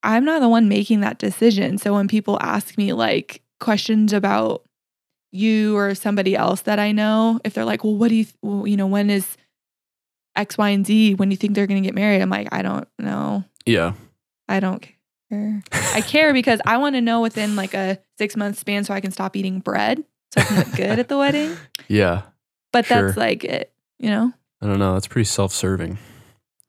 [0.03, 1.77] I'm not the one making that decision.
[1.79, 4.63] So when people ask me like questions about
[5.33, 8.37] you or somebody else that I know, if they're like, "Well, what do you, th-
[8.43, 9.37] well, you know, when is
[10.37, 11.15] X, Y, and Z?
[11.15, 13.45] When you think they're going to get married?" I'm like, I don't know.
[13.67, 13.93] yeah.
[14.49, 14.85] I don't
[15.31, 15.63] care.
[15.95, 19.01] I care because I want to know within like a six month span so I
[19.01, 20.03] can stop eating bread
[20.35, 21.57] so I can look good at the wedding.
[21.89, 22.23] Yeah.
[22.73, 23.07] But Sure.
[23.07, 24.33] that's like it, you know.
[24.63, 24.95] I don't know.
[24.95, 25.99] That's pretty self-serving.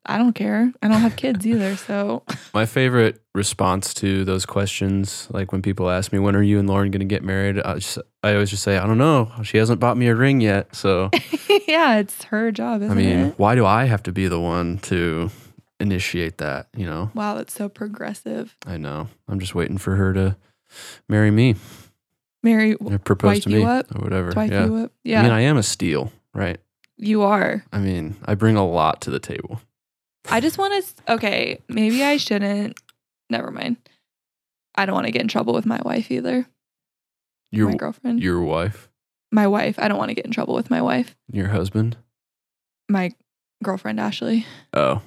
[0.04, 0.72] I don't care.
[0.82, 2.24] I don't have kids either, so
[2.54, 6.68] My favorite response to those questions, like when people ask me, "When are you and
[6.68, 9.30] Lauren going to get married?" I, just, I always just say, "I don't know.
[9.42, 11.10] She hasn't bought me a ring yet." So,
[11.68, 13.38] yeah, it's her job, I mean, it?
[13.38, 15.30] why do I have to be the one to
[15.78, 16.68] initiate that?
[16.76, 18.56] You know, Wow, that's so progressive.
[18.66, 19.08] I know.
[19.28, 20.36] I'm just waiting for her to
[21.08, 21.56] marry me
[22.42, 24.32] Marry, or propose to me or whatever.
[24.36, 24.86] Yeah.
[25.04, 26.58] Yeah, I mean, I am a steal, right?
[27.02, 27.64] you are.
[27.72, 29.60] I mean, I bring a lot to the table.
[30.30, 31.12] I just want to.
[31.14, 32.78] Okay, maybe I shouldn't.
[33.30, 33.76] Never mind.
[34.74, 36.46] I don't want to get in trouble with my wife either.
[37.50, 38.20] Your my girlfriend.
[38.22, 38.88] your wife,
[39.30, 39.78] my wife.
[39.78, 41.14] I don't want to get in trouble with my wife.
[41.30, 41.96] your husband.
[42.88, 43.12] My
[43.62, 44.46] girlfriend Ashley.
[44.72, 45.02] Oh,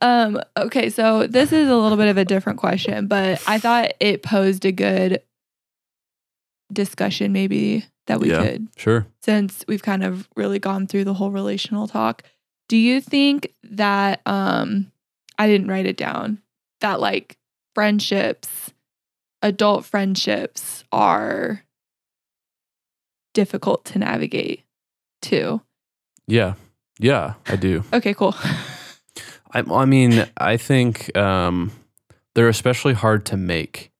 [0.00, 0.40] Um.
[0.56, 4.22] Okay, so this is a little bit of a different question, but I thought it
[4.22, 5.22] posed a good
[6.72, 8.42] discussion, maybe that we Yeah.
[8.42, 9.06] could sure.
[9.22, 12.22] since we've kind of really gone through the whole relational talk.
[12.68, 14.92] Do you think that um
[15.38, 16.38] I didn't write it down
[16.80, 17.36] that like
[17.74, 18.72] friendships,
[19.42, 21.62] adult friendships are
[23.34, 24.64] difficult to navigate
[25.20, 25.60] too?
[26.26, 26.54] Yeah,
[26.98, 27.84] yeah, I do.
[27.92, 28.34] Okay, cool.
[29.52, 31.70] I, I mean, I think um,
[32.34, 33.90] they're especially hard to make.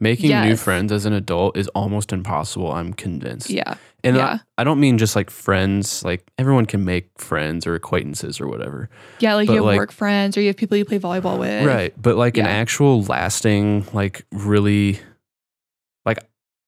[0.00, 2.70] Making new friends as an adult is almost impossible.
[2.72, 3.48] I'm convinced.
[3.48, 3.76] yeah.
[4.04, 4.38] And yeah.
[4.56, 6.04] I, I don't mean just like friends.
[6.04, 8.88] Like everyone can make friends or acquaintances or whatever.
[9.18, 11.38] Yeah, like But, you have like- work friends or you have people you play volleyball
[11.38, 11.66] with.
[11.66, 11.92] Right.
[12.00, 15.00] But like an actual lasting, like really,
[16.06, 16.18] like,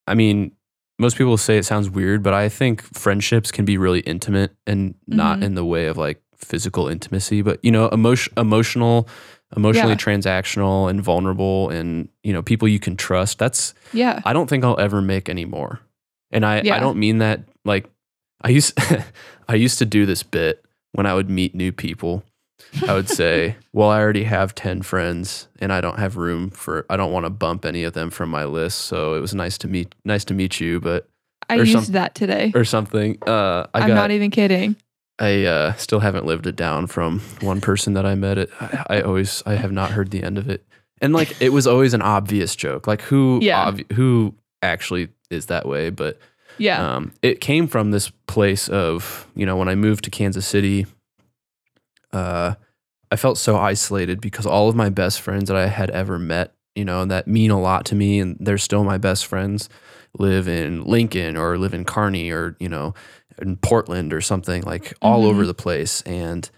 [0.07, 0.53] I mean,
[0.99, 4.95] most people say it sounds weird, but I think friendships can be really intimate and
[5.07, 5.43] not Mhm.
[5.45, 9.09] in the way of like physical intimacy, but you know, emotion, emotional,
[9.57, 9.97] emotionally Yeah.
[9.97, 13.39] transactional and vulnerable and, you know, people you can trust.
[13.39, 14.21] That's, Yeah.
[14.25, 15.81] I don't think I'll ever make any more.
[16.31, 17.87] And I, I don't mean that like
[18.43, 18.79] I used
[19.49, 22.25] I used to do this bit when I would meet new people.
[22.87, 26.85] I would say, "Well, I already have 10 friends and I don't have room for
[26.91, 29.57] I don't want to bump any of them from my list, so it was nice
[29.59, 31.09] to meet nice to meet you, but
[31.49, 32.53] I used some- that today.
[32.55, 33.19] or something.
[33.27, 34.77] Uh I I'm got not even kidding.
[35.19, 38.37] I uh, still haven't lived it down from one person that I met.
[38.37, 38.51] It.
[38.61, 39.43] I, I always.
[39.47, 40.63] I have not heard the end of it.
[41.01, 42.87] And like, it was always an obvious joke.
[42.87, 43.39] Like, who?
[43.43, 43.73] Yeah.
[43.95, 45.91] who actually is that way?
[45.91, 46.19] But
[46.59, 46.97] Yeah.
[46.97, 50.87] um, it came from this place of you know when I moved to Kansas City.
[52.13, 52.55] Uh,
[53.11, 56.55] I felt so isolated because all of my best friends that I had ever met,
[56.75, 59.69] you know, and that mean a lot to me, and they're still my best friends,
[60.19, 62.95] live in Lincoln or live in Kearney or you know,
[63.41, 65.29] in Portland or something like all Mhm.
[65.29, 66.49] over the place, and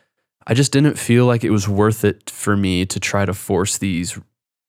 [0.47, 3.77] I just didn't feel like it was worth it for me to try to force
[3.79, 4.19] these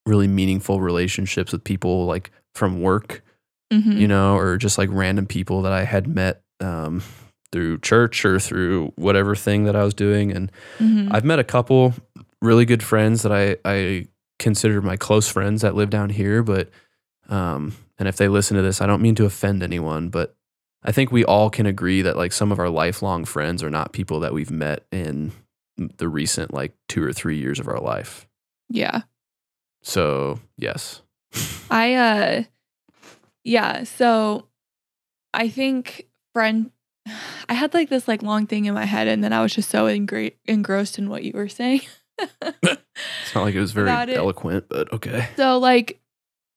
[0.06, 3.24] really meaningful relationships with people like from work
[3.72, 4.00] Mhm.
[4.00, 7.02] you know, or just like random people that I had met um,
[7.52, 10.32] through church or through whatever thing that I was doing.
[10.32, 11.10] And Mhm.
[11.12, 11.94] I've met a couple
[12.42, 14.08] really good friends that I, I
[14.40, 16.42] consider my close friends that live down here.
[16.44, 16.70] But,
[17.30, 20.36] um, and if they listen to this, I don't mean to offend anyone, but
[20.84, 23.92] I think we all can agree that like some of our lifelong friends are not
[23.94, 25.32] people that we've met in
[25.98, 28.28] the recent like two or three years of our life.
[28.70, 29.02] Yeah.
[29.82, 31.02] So, yes.
[31.72, 32.44] I uh
[33.44, 34.48] yeah, so
[35.34, 36.72] I think friend
[37.50, 39.70] I had like this like long thing in my head and then I was just
[39.70, 41.82] so engra- engrossed in what you were saying.
[43.24, 44.18] It's not like it was very it.
[44.18, 45.30] eloquent, but okay.
[45.38, 46.00] so like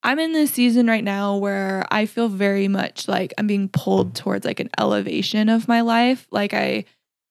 [0.02, 4.16] I'm in this season right now where I feel very much like I'm being pulled
[4.16, 6.26] towards like an elevation of my life.
[6.32, 6.84] Like I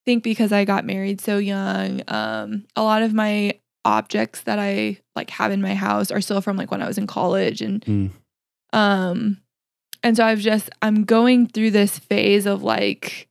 [0.05, 4.99] think because I got married so young, um a lot of my objects that I
[5.15, 7.83] like have in my house are still from like when I was in college and
[7.83, 8.11] Mm.
[8.73, 9.37] Um
[10.03, 13.27] and so I've just I'm going through this phase of like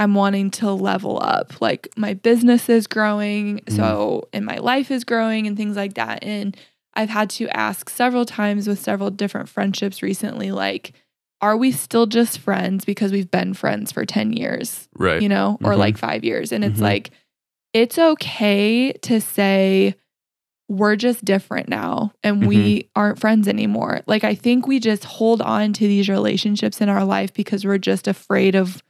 [0.00, 1.60] I'm wanting to level up.
[1.60, 6.22] Like my business is growing, so and my life is growing and things like that.
[6.22, 6.56] And
[6.94, 10.92] I've had to ask several times with several different friendships recently like
[11.40, 14.88] are we still just friends because we've been friends for 10 years?
[14.98, 15.22] Right.
[15.22, 15.78] you know, or Mhm.
[15.78, 16.50] like five years.
[16.50, 16.82] And it's Mhm.
[16.82, 17.10] like,
[17.72, 19.94] it's okay to say,
[20.68, 22.48] we're just different now and Mm-hmm.
[22.48, 24.00] we aren't friends anymore.
[24.06, 27.78] Like, I think we just hold on to these relationships in our life because we're
[27.78, 28.82] just afraid of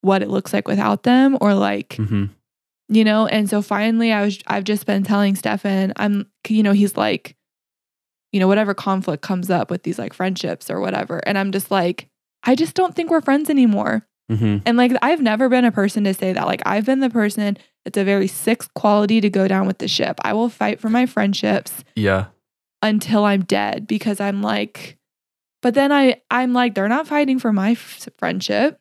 [0.00, 2.26] what it looks like without them or like, hmm
[2.90, 6.72] you know and so finally i was i've just been telling stefan i'm you know
[6.72, 7.36] he's like
[8.32, 11.70] you know whatever conflict comes up with these like friendships or whatever and i'm just
[11.70, 12.08] like
[12.44, 16.04] i just don't think we're friends anymore hmm and like i've never been a person
[16.04, 19.48] to say that like i've been the person it's a very sixth quality to go
[19.48, 22.26] down with the ship i will fight for my friendships Yeah.
[22.82, 24.98] until i'm dead because i'm like
[25.62, 28.78] but then i i'm like they're not fighting for my f- friendship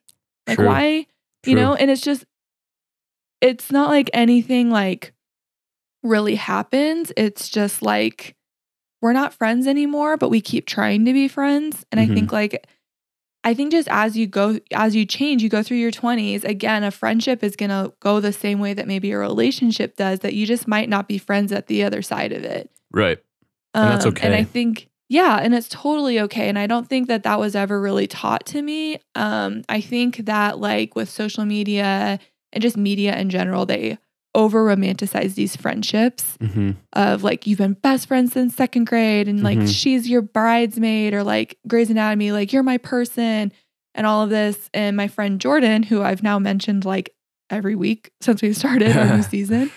[0.48, 0.68] like True.
[0.68, 1.06] why
[1.46, 1.56] you True.
[1.56, 2.26] know and it's just
[3.42, 5.14] it's not like anything like
[6.04, 8.36] really happens it's just like
[9.02, 12.12] we're not friends anymore but we keep trying to be friends and Mhm.
[12.12, 12.68] i think like
[13.48, 16.84] i think just as you go as you change you go through your 20s again
[16.84, 20.34] a friendship is going to go the same way that maybe a relationship does that
[20.34, 23.20] you just might not be friends at the other side of it Right.
[23.74, 26.50] And that's Um, And I think, yeah, and it's totally okay.
[26.50, 29.00] And I don't think that that was ever really taught to me.
[29.16, 32.20] Um, I think that like with social media
[32.52, 33.98] and just media in general, they
[34.38, 39.44] over romanticize these friendships hmm of like you've been best friends since second grade and
[39.44, 39.68] like Mhm.
[39.74, 43.52] she's your bridesmaid or like Grey's Anatomy, like you're my person
[43.94, 44.70] and all of this.
[44.74, 47.14] And my friend Jordan, who I've now mentioned like
[47.50, 49.72] every week since we started our new season,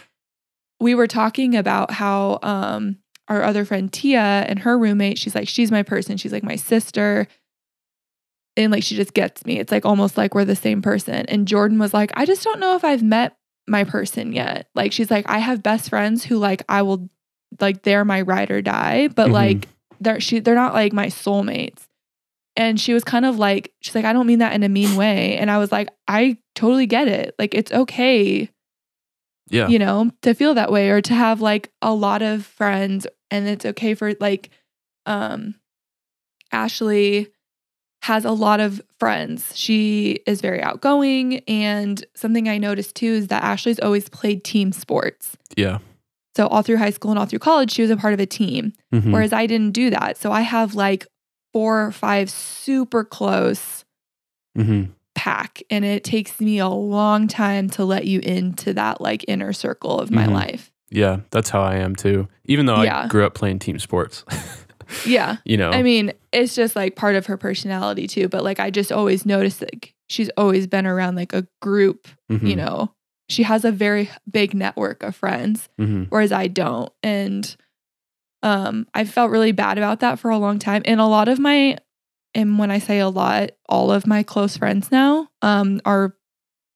[0.79, 2.99] we were talking about how um
[3.29, 6.17] our other friend Tia and her roommate, she's like, she's my person.
[6.17, 7.27] She's like my sister.
[8.57, 9.59] And like she just gets me.
[9.59, 11.25] It's like almost like we're the same person.
[11.29, 13.37] And Jordan was like, I just don't know if I've met
[13.67, 14.69] my person yet.
[14.75, 17.09] Like she's like, I have best friends who like I will
[17.61, 19.33] like they're my ride or die, but Mhm.
[19.33, 19.69] like
[20.01, 21.87] they're she they're not like my soulmates.
[22.57, 24.97] And she was kind of like, she's like, I don't mean that in a mean
[24.97, 25.37] way.
[25.37, 27.35] And I was like, I totally get it.
[27.39, 28.51] Like it's okay
[29.49, 29.69] Yeah.
[29.69, 33.49] you know, to feel that way or to have like a lot of friends and
[33.49, 34.51] it's okay for like
[35.07, 35.55] um
[36.53, 37.29] Ashley
[38.03, 39.53] has a lot of friends.
[39.57, 44.73] She is very outgoing and something I noticed too is that Ashley's always played team
[44.73, 45.37] sports.
[45.57, 45.79] Yeah.
[46.37, 48.27] So all through high school and all through college she was a part of a
[48.27, 49.13] team Mhm.
[49.13, 50.17] whereas I didn't do that.
[50.17, 51.07] So I have like
[51.53, 53.85] four or five super close
[54.57, 54.91] Mhm.
[55.15, 59.53] pack and it takes me a long time to let you into that like inner
[59.53, 60.33] circle of my Mhm.
[60.33, 60.73] life.
[60.89, 61.21] Yeah.
[61.31, 62.29] That's how I am too.
[62.47, 64.25] Even though I grew up playing team sports.
[65.07, 65.37] Yeah.
[65.45, 65.71] you know.
[65.71, 68.29] I mean, it's just like part of her personality too.
[68.29, 72.39] But like, I just always noticed like she's always been around like a group, you
[72.39, 72.57] Mhm.
[72.57, 72.95] know,
[73.29, 76.07] she has a very big network of friends, Mhm.
[76.11, 76.93] whereas I don't.
[77.03, 77.55] And
[78.43, 80.83] um, I felt really bad about that for a long time.
[80.87, 81.77] And a lot of my,
[82.35, 86.15] and when I say a lot, all of my close friends now um, are,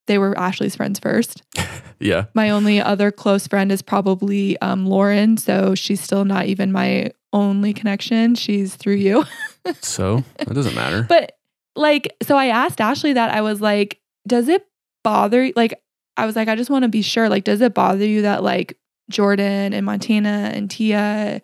[0.06, 1.42] they were Ashley's friends first.
[2.00, 2.24] Yeah.
[2.34, 5.36] My only other close friend is probably um, Lauren.
[5.38, 8.34] So she's still not even my only connection.
[8.34, 9.24] She's through you.
[9.80, 11.04] So that doesn't matter.
[11.08, 11.38] But
[11.74, 14.66] like, so I asked Ashley that I was like, does it
[15.02, 15.52] bother you?
[15.56, 15.82] like
[16.18, 17.30] I was like, I just want to be sure.
[17.30, 18.76] Like, does it bother you that like
[19.10, 21.40] Jordan and Montana and Tia,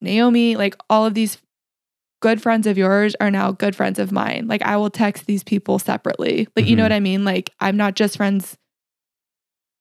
[0.00, 1.38] Naomi, like all of these
[2.22, 4.46] good friends of yours are now good friends of mine.
[4.46, 6.46] Like I will text these people separately.
[6.56, 6.86] Like, you know Mhm.
[6.86, 7.24] what I mean?
[7.24, 8.56] Like I'm not just friends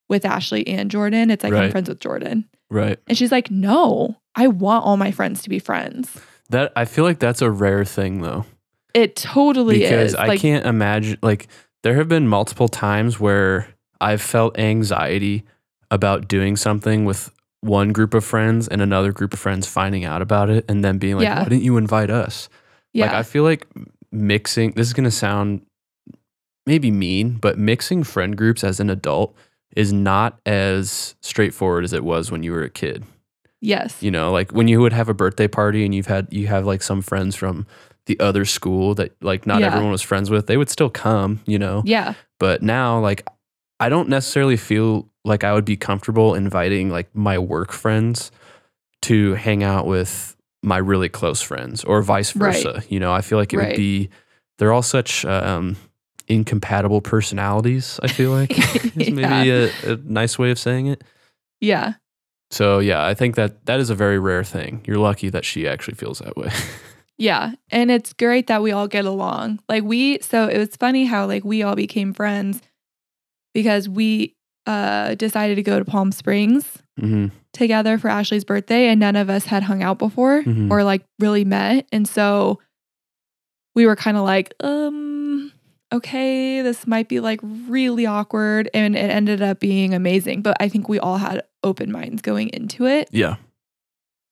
[0.10, 1.30] with Ashley and Jordan.
[1.32, 2.50] It's like I'm friends with Jordan.
[2.74, 3.00] Right.
[3.08, 6.10] And she's like, no, I want all my friends to be friends.
[6.50, 8.46] That I feel like that's a rare thing though.
[8.94, 10.16] It totally because is.
[10.16, 11.48] I like, can't imagine like
[11.84, 13.68] there have been multiple times where
[14.02, 15.44] I've felt anxiety
[15.90, 20.22] about doing something with one group of friends and another group of friends finding out
[20.22, 21.40] about it and then being like, Yeah.
[21.44, 22.50] why didn't you invite us?
[22.94, 23.06] yeah.
[23.06, 23.66] Like I feel like
[24.12, 25.66] mixing this is gonna sound
[26.66, 29.36] maybe mean, but mixing friend groups as an adult
[29.76, 33.04] is not as straightforward as it was when you were a kid.
[33.62, 34.02] Yes.
[34.04, 36.66] You know, like when you would have a birthday party and you've had you have
[36.66, 37.66] like some friends from
[38.06, 39.68] the other school that like not Yeah.
[39.68, 41.82] everyone was friends with, they would still come, you know.
[41.86, 42.14] Yeah.
[42.40, 43.26] But now like
[43.80, 48.32] I don't necessarily feel like I would be comfortable inviting like my work friends
[49.04, 52.54] to hang out with my really close friends or vice Right.
[52.64, 52.84] versa.
[52.90, 53.68] You know, I feel like it Right.
[53.70, 54.10] would be
[54.60, 55.78] they're all such um
[56.28, 58.52] incompatible personalities, I feel like.
[58.98, 61.04] is maybe a, a nice way of saying it.
[61.62, 61.94] Yeah.
[62.52, 64.82] So yeah, I think that that is a very rare thing.
[64.86, 66.50] You're lucky that she actually feels that way.
[67.20, 67.52] Yeah.
[67.70, 69.60] And it's great that we all get along.
[69.70, 72.60] Like we so it was funny how like we all became friends
[73.54, 79.00] because we uh decided to go to Palm Springs hmm together for Ashley's birthday and
[79.00, 80.72] none of us had hung out before Mhm.
[80.72, 81.88] or like really met.
[81.92, 82.60] And so
[83.76, 85.13] we were kind of like, um
[85.94, 90.68] okay, this might be like really awkward and it ended up being amazing, but I
[90.68, 93.08] think we all had open minds going into it.
[93.12, 93.36] Yeah.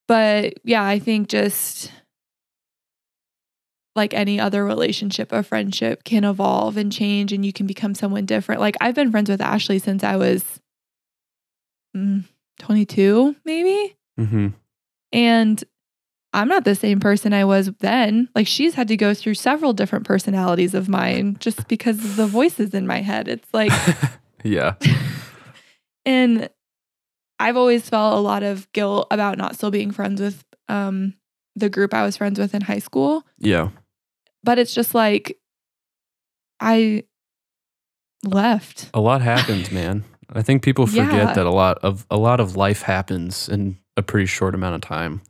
[0.07, 1.91] But yeah, I think just
[3.95, 8.25] like any other relationship, a friendship can evolve and change and you can become someone
[8.25, 8.59] different.
[8.59, 10.59] Like I've been friends with Ashley since I was
[11.95, 12.23] mm,
[12.59, 13.95] 22, maybe.
[14.17, 14.47] hmm
[15.11, 15.63] And
[16.33, 18.29] I'm not the same person I was then.
[18.35, 22.27] Like she's had to go through several different personalities of mine just because of the
[22.27, 23.27] voices in my head.
[23.27, 23.71] It's like,
[24.43, 24.75] yeah.
[26.05, 26.49] and
[27.39, 31.15] I've always felt a lot of guilt about not still being friends with um,
[31.55, 33.23] the group I was friends with in high school.
[33.37, 33.69] Yeah.
[34.43, 35.37] but it's just like
[36.61, 37.03] I
[38.23, 38.89] left.
[38.93, 40.03] A lot happens, man.
[40.33, 41.33] I think people forget Yeah.
[41.33, 44.81] that a lot of a lot of life happens in a pretty short amount of
[44.81, 45.21] time.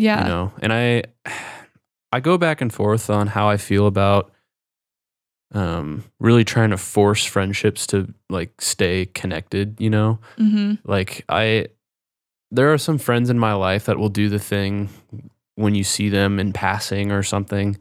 [0.00, 0.22] Yeah.
[0.22, 1.04] You know, and I
[2.12, 4.32] I go back and forth on how I feel about
[5.52, 10.18] um really trying to force friendships to like stay connected, you know?
[10.36, 11.66] hmm Like I
[12.52, 14.88] there are some friends in my life that will do the thing
[15.54, 17.76] when you see them in passing or something.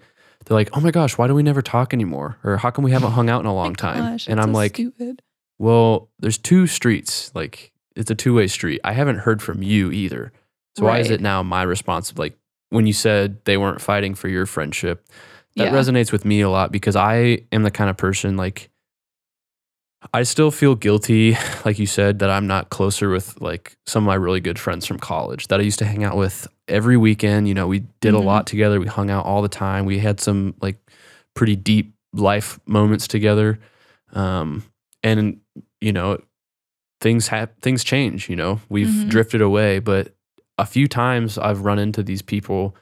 [0.46, 2.92] They're like, "Oh my gosh, why do we never talk anymore?" Or "How come we
[2.92, 5.22] haven't hung out in a long time?" and I'm like, stupid.
[5.58, 7.32] "Well, there's two streets.
[7.36, 8.80] Like it's a two-way street.
[8.84, 10.32] I haven't heard from you either.
[10.78, 12.34] So why is it now my responsibility?
[12.36, 12.40] Like
[12.70, 15.06] when you said they weren't fighting for your friendship,
[15.56, 15.72] that Yeah.
[15.72, 18.70] resonates with me a lot because I am the kind of person like
[20.14, 24.08] I still feel guilty, like you said, that I'm not closer with like some of
[24.08, 27.50] my really good friends from college that I used to hang out with every weekend.
[27.50, 28.18] You know, we did Mhm.
[28.18, 28.80] a lot together.
[28.80, 29.86] We hung out all the time.
[29.86, 30.78] We had some like
[31.36, 33.60] pretty deep life moments together.
[34.14, 34.64] Um,
[35.04, 35.42] and
[35.82, 36.20] you know,
[37.02, 38.30] things have things change.
[38.30, 39.10] You know, we've Mhm.
[39.10, 40.14] drifted away, but
[40.60, 42.76] a few times I've run into these people,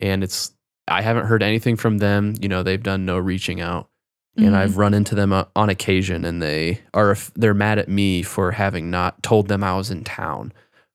[0.00, 0.52] and it's
[0.88, 2.34] I haven't heard anything from them.
[2.40, 3.88] You know, they've done no reaching out
[4.36, 4.54] and Mhm.
[4.54, 8.50] I've run into them uh, on occasion, and they are they're mad at me for
[8.52, 10.52] having not told them I was in town,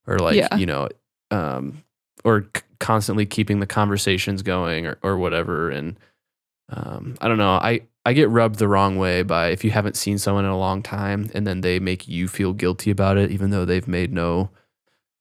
[0.07, 0.55] or like Yeah.
[0.55, 0.89] you know,
[1.31, 1.83] um,
[2.23, 5.69] or c- constantly keeping the conversations going, or or whatever.
[5.69, 5.97] And
[6.69, 9.97] um, I don't know, I I get rubbed the wrong way by if you haven't
[9.97, 13.31] seen someone in a long time, and then they make you feel guilty about it,
[13.31, 14.49] even though they've made no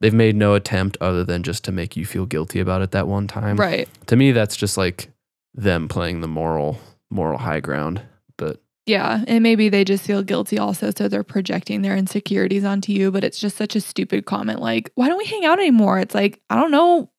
[0.00, 3.08] they've made no attempt other than just to make you feel guilty about it that
[3.08, 3.88] one time right.
[4.06, 5.10] to me that's just like
[5.54, 6.78] them playing the moral
[7.10, 8.02] moral high ground
[8.36, 9.24] but Yeah.
[9.26, 10.90] And maybe they just feel guilty also.
[10.90, 13.10] So they're projecting their insecurities onto you.
[13.10, 14.60] But it's just such a stupid comment.
[14.60, 15.98] Like, why don't we hang out anymore?
[15.98, 17.10] It's like, I don't know.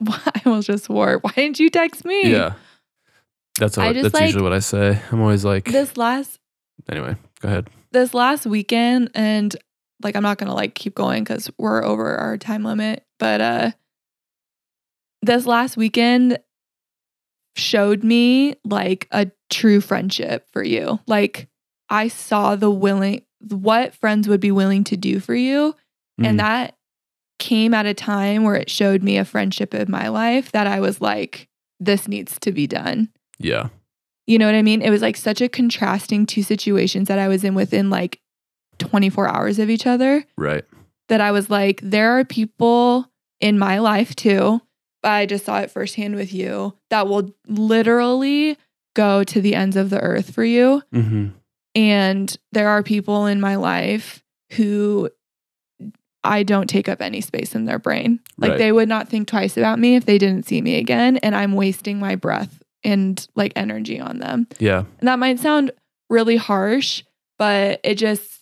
[0.08, 1.18] I was just swore.
[1.22, 2.30] Why didn't you text me?
[2.32, 2.54] yeah
[3.58, 6.38] that's what, that's like- usually what i say i'm always like This last
[6.88, 9.54] anyway go ahead this last weekend and
[10.02, 13.70] like I'm not gonna like keep going because we're over our time limit, but uh
[15.22, 16.38] this last weekend
[17.56, 20.98] showed me like a true friendship for you.
[21.06, 21.48] Like
[21.88, 25.74] I saw the willing what friends would be willing to do for you.
[26.20, 26.76] Mm, And that
[27.38, 30.80] came at a time where it showed me a friendship in my life that I
[30.80, 31.48] was like,
[31.78, 33.08] this needs to be done.
[33.38, 33.68] yeah
[34.26, 34.82] You know what I mean?
[34.82, 38.20] It was like such a contrasting two situations that I was in within like
[38.80, 40.64] 24 hours of each other right
[41.08, 43.10] that I was like, there are people
[43.40, 44.60] in my life too.
[45.02, 48.58] But I just saw it firsthand with you that will literally
[48.94, 50.82] go to the ends of the earth for you.
[50.92, 51.28] mm-hmm.
[51.74, 54.22] And there are people in my life
[54.52, 55.08] who
[56.22, 58.20] I don't take up any space in their brain.
[58.36, 58.58] Like Right.
[58.58, 61.16] they would not think twice about me if they didn't see me again.
[61.18, 64.46] And I'm wasting my breath and like energy on them.
[64.58, 65.70] yeah And that might sound
[66.08, 67.04] really harsh,
[67.38, 68.39] but it just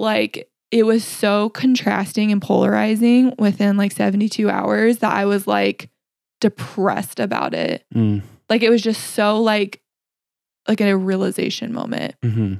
[0.00, 5.90] like it was so contrasting and polarizing within like 72 hours that I was like
[6.40, 7.84] depressed about it.
[7.94, 8.22] mm.
[8.48, 9.80] Like it was just so like
[10.68, 12.54] like a realization moment, hmm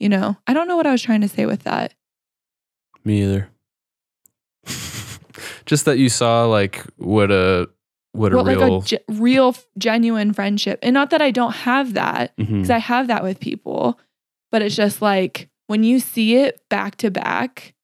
[0.00, 0.36] you know?
[0.46, 1.94] I don't know what I was trying to say with that.
[3.04, 3.48] me either
[5.66, 7.68] just that you saw like what a
[8.12, 11.54] what a what real like a ge- real genuine friendship and not that i don't
[11.54, 13.98] have that because i have that with people
[14.52, 17.74] but it's just like when you see it back to back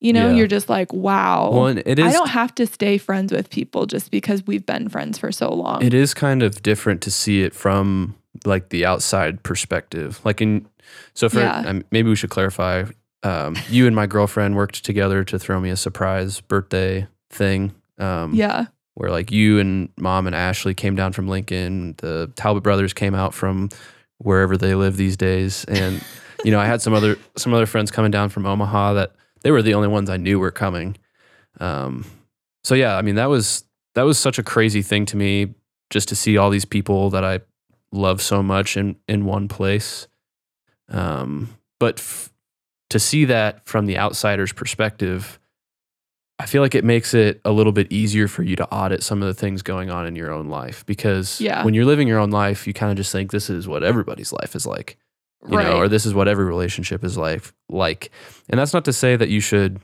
[0.00, 0.34] you know Yeah.
[0.36, 3.86] you're just like wow well, it is i don't have to stay friends with people
[3.86, 7.42] just because we've been friends for so long It is kind of different to see
[7.42, 10.18] it from like the outside perspective.
[10.24, 10.66] Like in,
[11.14, 11.62] so for Yeah.
[11.66, 12.84] um, maybe we should clarify.
[13.22, 17.72] Um, you and my girlfriend worked together to throw me a surprise birthday thing.
[17.98, 21.94] Um, yeah where like you and mom and Ashley came down from Lincoln.
[21.98, 23.68] The Talbot brothers came out from
[24.18, 26.02] wherever they live these days, and
[26.44, 29.12] you know I had some other some other friends coming down from Omaha that
[29.42, 30.96] they were the only ones I knew were coming.
[31.60, 32.04] Um,
[32.64, 33.64] so yeah, I mean that was
[33.94, 35.54] that was such a crazy thing to me
[35.90, 37.40] just to see all these people that I
[37.92, 40.08] love so much in in one place.
[40.88, 42.32] Um, but f-
[42.90, 45.38] to see that from the outsider's perspective,
[46.38, 49.22] I feel like it makes it a little bit easier for you to audit some
[49.22, 51.64] of the things going on in your own life because Yeah.
[51.64, 54.32] when you're living your own life, you kind of just think this is what everybody's
[54.32, 54.98] life is like,
[55.48, 58.10] you right know, or this is what every relationship is like like.
[58.48, 59.80] And that's not to say that you should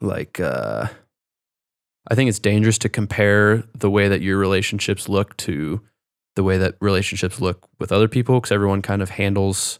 [0.00, 0.86] like uh
[2.10, 5.80] I think it's dangerous to compare the way that your relationships look to
[6.34, 9.78] the way that relationships look with other people because everyone kind of handles,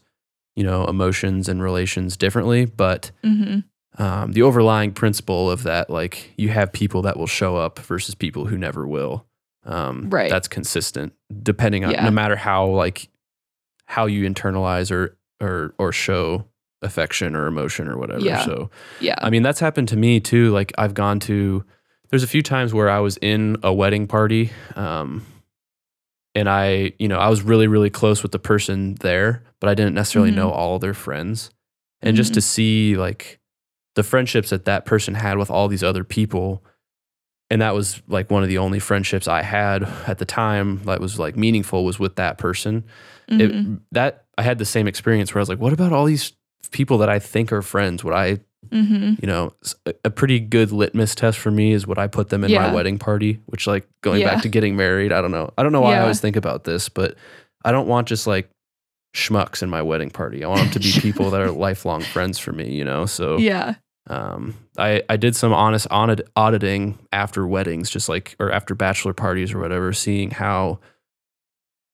[0.55, 3.59] you know, emotions and relations differently, but hmm
[3.99, 8.15] um, the overlying principle of that, like you have people that will show up versus
[8.15, 9.27] people who never will.
[9.65, 10.31] Um, Right.
[10.31, 11.13] That's consistent,
[11.43, 12.05] depending on Yeah.
[12.05, 13.07] no matter how like
[13.85, 16.45] how you internalize or or or show
[16.81, 18.21] affection or emotion or whatever.
[18.21, 18.43] Yeah.
[18.45, 18.69] So
[18.99, 20.51] yeah I mean, that's happened to me too.
[20.51, 21.63] Like I've gone to,
[22.09, 25.25] there's a few times where I was in a wedding party, um,
[26.35, 29.75] and I, you know, I was really, really close with the person there, but I
[29.75, 30.35] didn't necessarily Mhm.
[30.35, 31.51] know all of their friends.
[32.01, 33.39] And just to see like
[33.95, 36.65] the friendships that that person had with all these other people,
[37.49, 40.99] and that was like one of the only friendships I had at the time that
[40.99, 42.83] was like meaningful was with that person
[43.29, 43.75] Mhm.
[43.75, 46.33] it, that I had the same experience where I was like, what about all these
[46.71, 48.03] people that I think are friends?
[48.03, 48.39] Would I,
[48.71, 49.21] Mhm.
[49.21, 49.53] you know,
[50.03, 52.97] a pretty good litmus test for me is would I put them in my wedding
[52.97, 53.39] party?
[53.45, 54.33] Which, like, going Yeah.
[54.33, 55.51] back to getting married, I don't know.
[55.57, 57.15] I don't know why I always think about this, but
[57.65, 58.49] I don't want just like
[59.15, 60.43] schmucks in my wedding party.
[60.43, 63.05] I want them to be people that are lifelong friends for me, you know?
[63.05, 63.75] So, yeah
[64.09, 69.13] um, I, I did some honest audit, auditing after weddings, just like, or after bachelor
[69.13, 70.79] parties or whatever, seeing how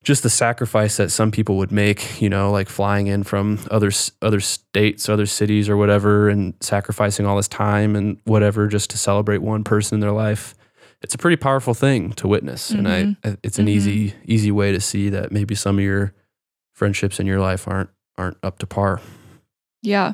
[0.04, 3.92] just the sacrifice that some people would make, you know, like flying in from other
[4.22, 8.98] other states, other cities or whatever and sacrificing all this time and whatever just to
[8.98, 10.56] celebrate one person in their life.
[11.02, 13.70] It's a pretty powerful thing to witness and I, it's an Mhm.
[13.70, 16.14] easy easy way to see that maybe some of your
[16.74, 19.02] friendships in your life aren't aren't up to par.
[19.82, 20.14] yeah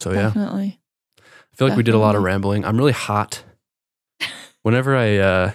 [0.00, 0.22] So yeah.
[0.22, 0.80] definitely
[1.24, 2.64] I feel like we did a lot of rambling.
[2.64, 3.44] I'm really hot.
[4.62, 5.52] Whenever I uh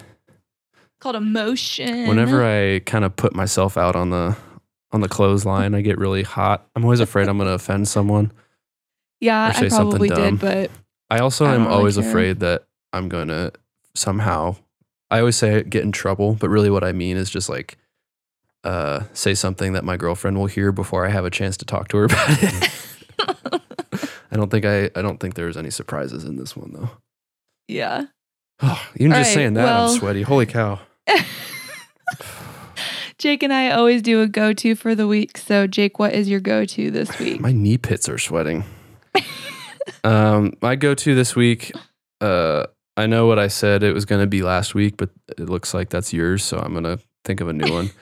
[0.99, 4.35] called emotion whenever I kind of put myself out on the
[4.91, 6.65] on the clothesline, I get really hot.
[6.75, 8.31] I'm always afraid I'm going to offend someone.
[9.19, 10.71] yeah i probably did but
[11.09, 12.07] I also I am really always care.
[12.07, 13.51] afraid that I'm going to
[13.95, 14.55] somehow
[15.11, 17.77] I always say get in trouble, but really what I mean is just like
[18.63, 21.87] uh say something that my girlfriend will hear before I have a chance to talk
[21.89, 22.69] to her about it.
[24.31, 26.89] I don't think I I don't think there's any surprises in this one though.
[27.67, 28.05] yeah
[28.61, 30.21] Oh, even All just right, saying that well- I'm sweaty.
[30.23, 30.79] Holy cow.
[33.17, 35.37] Jake and I always do a go to for the week.
[35.37, 37.41] So, Jake, what is your go to this week?
[37.41, 38.63] My knee pits are sweating.
[40.03, 41.71] um, my go-to this week.
[42.21, 45.49] Uh, I know what I said it was going to be last week, but it
[45.49, 47.91] looks like that's yours, so I'm gonna think of a new one.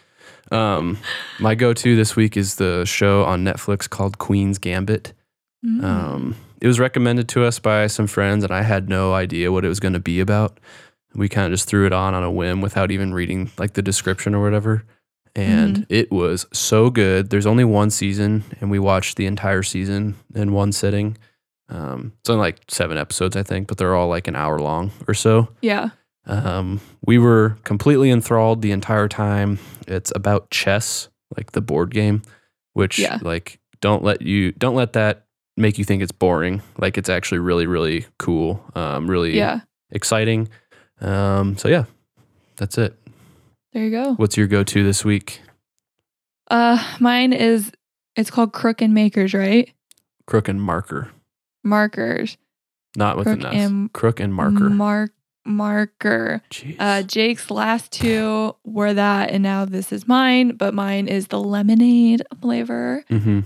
[0.51, 0.99] Um,
[1.39, 5.11] my go-to this week is the show on Netflix called Queen's Gambit.
[5.65, 5.83] Mm.
[5.83, 9.65] Um, it was recommended to us by some friends, and I had no idea what
[9.65, 10.59] it was going to be about.
[11.15, 13.81] We kind of just threw it on on a whim without even reading like the
[13.81, 14.83] description or whatever.
[15.35, 17.29] And it was so good.
[17.29, 21.17] There's only one season, and we watched the entire season in one sitting.
[21.67, 24.91] Um, it's only like seven episodes, I think, but they're all like an hour long
[25.07, 25.49] or so.
[25.61, 25.89] yeah.
[26.27, 29.59] Um, we were completely enthralled the entire time.
[29.87, 32.23] It's about chess, like the board game,
[32.73, 33.19] which Yeah.
[33.21, 35.25] like don't let you don't let that
[35.55, 36.63] make you think it's boring.
[36.79, 38.63] Like it's actually really really cool.
[38.73, 39.59] Um, really Yeah.
[39.91, 40.49] exciting.
[41.01, 41.85] Um, so yeah,
[42.55, 42.97] that's it.
[43.73, 44.13] There you go.
[44.13, 45.41] What's your go-to this week?
[46.49, 47.71] Uh, mine is,
[48.15, 49.71] it's called Crook and Makers, right?
[50.27, 51.11] Crook and marker,
[51.63, 52.37] Markers.
[52.95, 53.53] not with Crook an S.
[53.53, 54.69] and Crook and marker.
[54.69, 55.11] Mark,
[55.45, 56.41] marker.
[56.49, 56.77] Jeez.
[56.79, 61.39] Uh, Jake's last two were that, and now this is mine, but mine is the
[61.39, 63.03] lemonade flavor.
[63.09, 63.41] mm-hmm.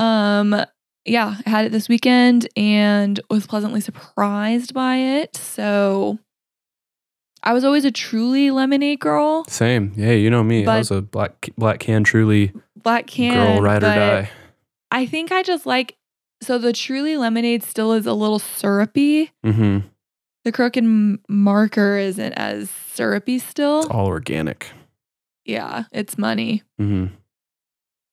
[0.00, 0.64] Um,
[1.04, 5.36] yeah, I had it this weekend and was pleasantly surprised by it.
[5.36, 6.18] So
[7.44, 9.92] I was always a truly lemonade girl, Same.
[9.96, 10.66] Yeah, you know me.
[10.66, 13.34] I was a black black can truly black can.
[13.34, 14.30] girl ride or die.
[14.90, 15.96] I think I just like
[16.40, 19.30] so the truly lemonade still is a little syrupy.
[19.44, 19.86] Mm-hmm.
[20.44, 20.84] The crooked
[21.28, 23.80] marker isn't as syrupy still.
[23.82, 24.68] It's all organic.
[25.44, 26.62] Yeah, it's money.
[26.80, 27.14] Mm-hmm.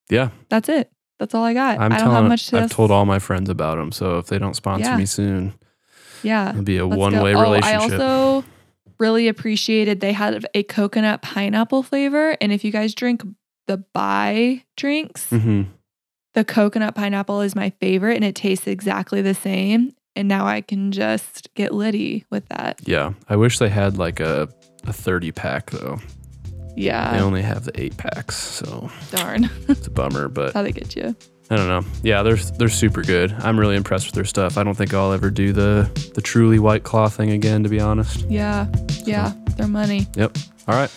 [0.10, 0.92] Yeah, That's it.
[1.20, 1.80] That's all I got.
[1.80, 2.16] I'm I don't telling.
[2.16, 3.92] have much to I've told all my friends about them.
[3.92, 4.98] So if they don't sponsor Yeah.
[4.98, 5.54] me soon,
[6.24, 6.52] Yeah.
[6.52, 7.00] it'll be a let's go.
[7.00, 7.92] one way Oh, relationship.
[7.92, 8.46] I also
[9.00, 12.38] really appreciated they had a coconut pineapple flavor.
[12.42, 13.24] And if you guys drink
[13.68, 15.64] the Bai drinks, mm-hmm.
[16.34, 19.94] the coconut pineapple is my favorite and it tastes exactly the same.
[20.16, 22.82] And now I can just get litty with that.
[22.86, 24.50] Yeah, I wish they had like a
[24.86, 26.00] a thirty pack though.
[26.76, 27.14] Yeah.
[27.14, 29.50] they only have the eight packs, so Darn.
[29.68, 30.28] it's a bummer.
[30.28, 31.16] But How they get you.
[31.52, 31.84] I don't know.
[32.04, 33.34] Yeah, they're they're super good.
[33.40, 34.58] I'm really impressed with their stuff.
[34.58, 37.80] I don't think I'll ever do the the truly white claw thing again, to be
[37.80, 38.22] honest.
[38.30, 38.68] Yeah.
[39.06, 39.34] Yeah.
[39.58, 40.08] Their money.
[40.16, 40.38] Yep.
[40.68, 40.92] All right.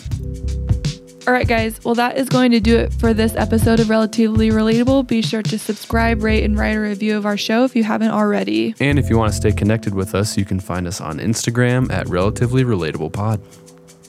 [1.26, 1.82] All right, guys.
[1.84, 5.06] Well, that is going to do it for this episode of Relatively Relatable.
[5.06, 8.10] Be sure to subscribe, rate, and write a review of our show if you haven't
[8.10, 8.74] already.
[8.80, 11.92] And if you want to stay connected with us, you can find us on Instagram
[11.92, 13.40] at Relatively Relatable Pod.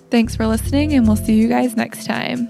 [0.10, 2.50] Thanks for listening, and we'll see you guys next time.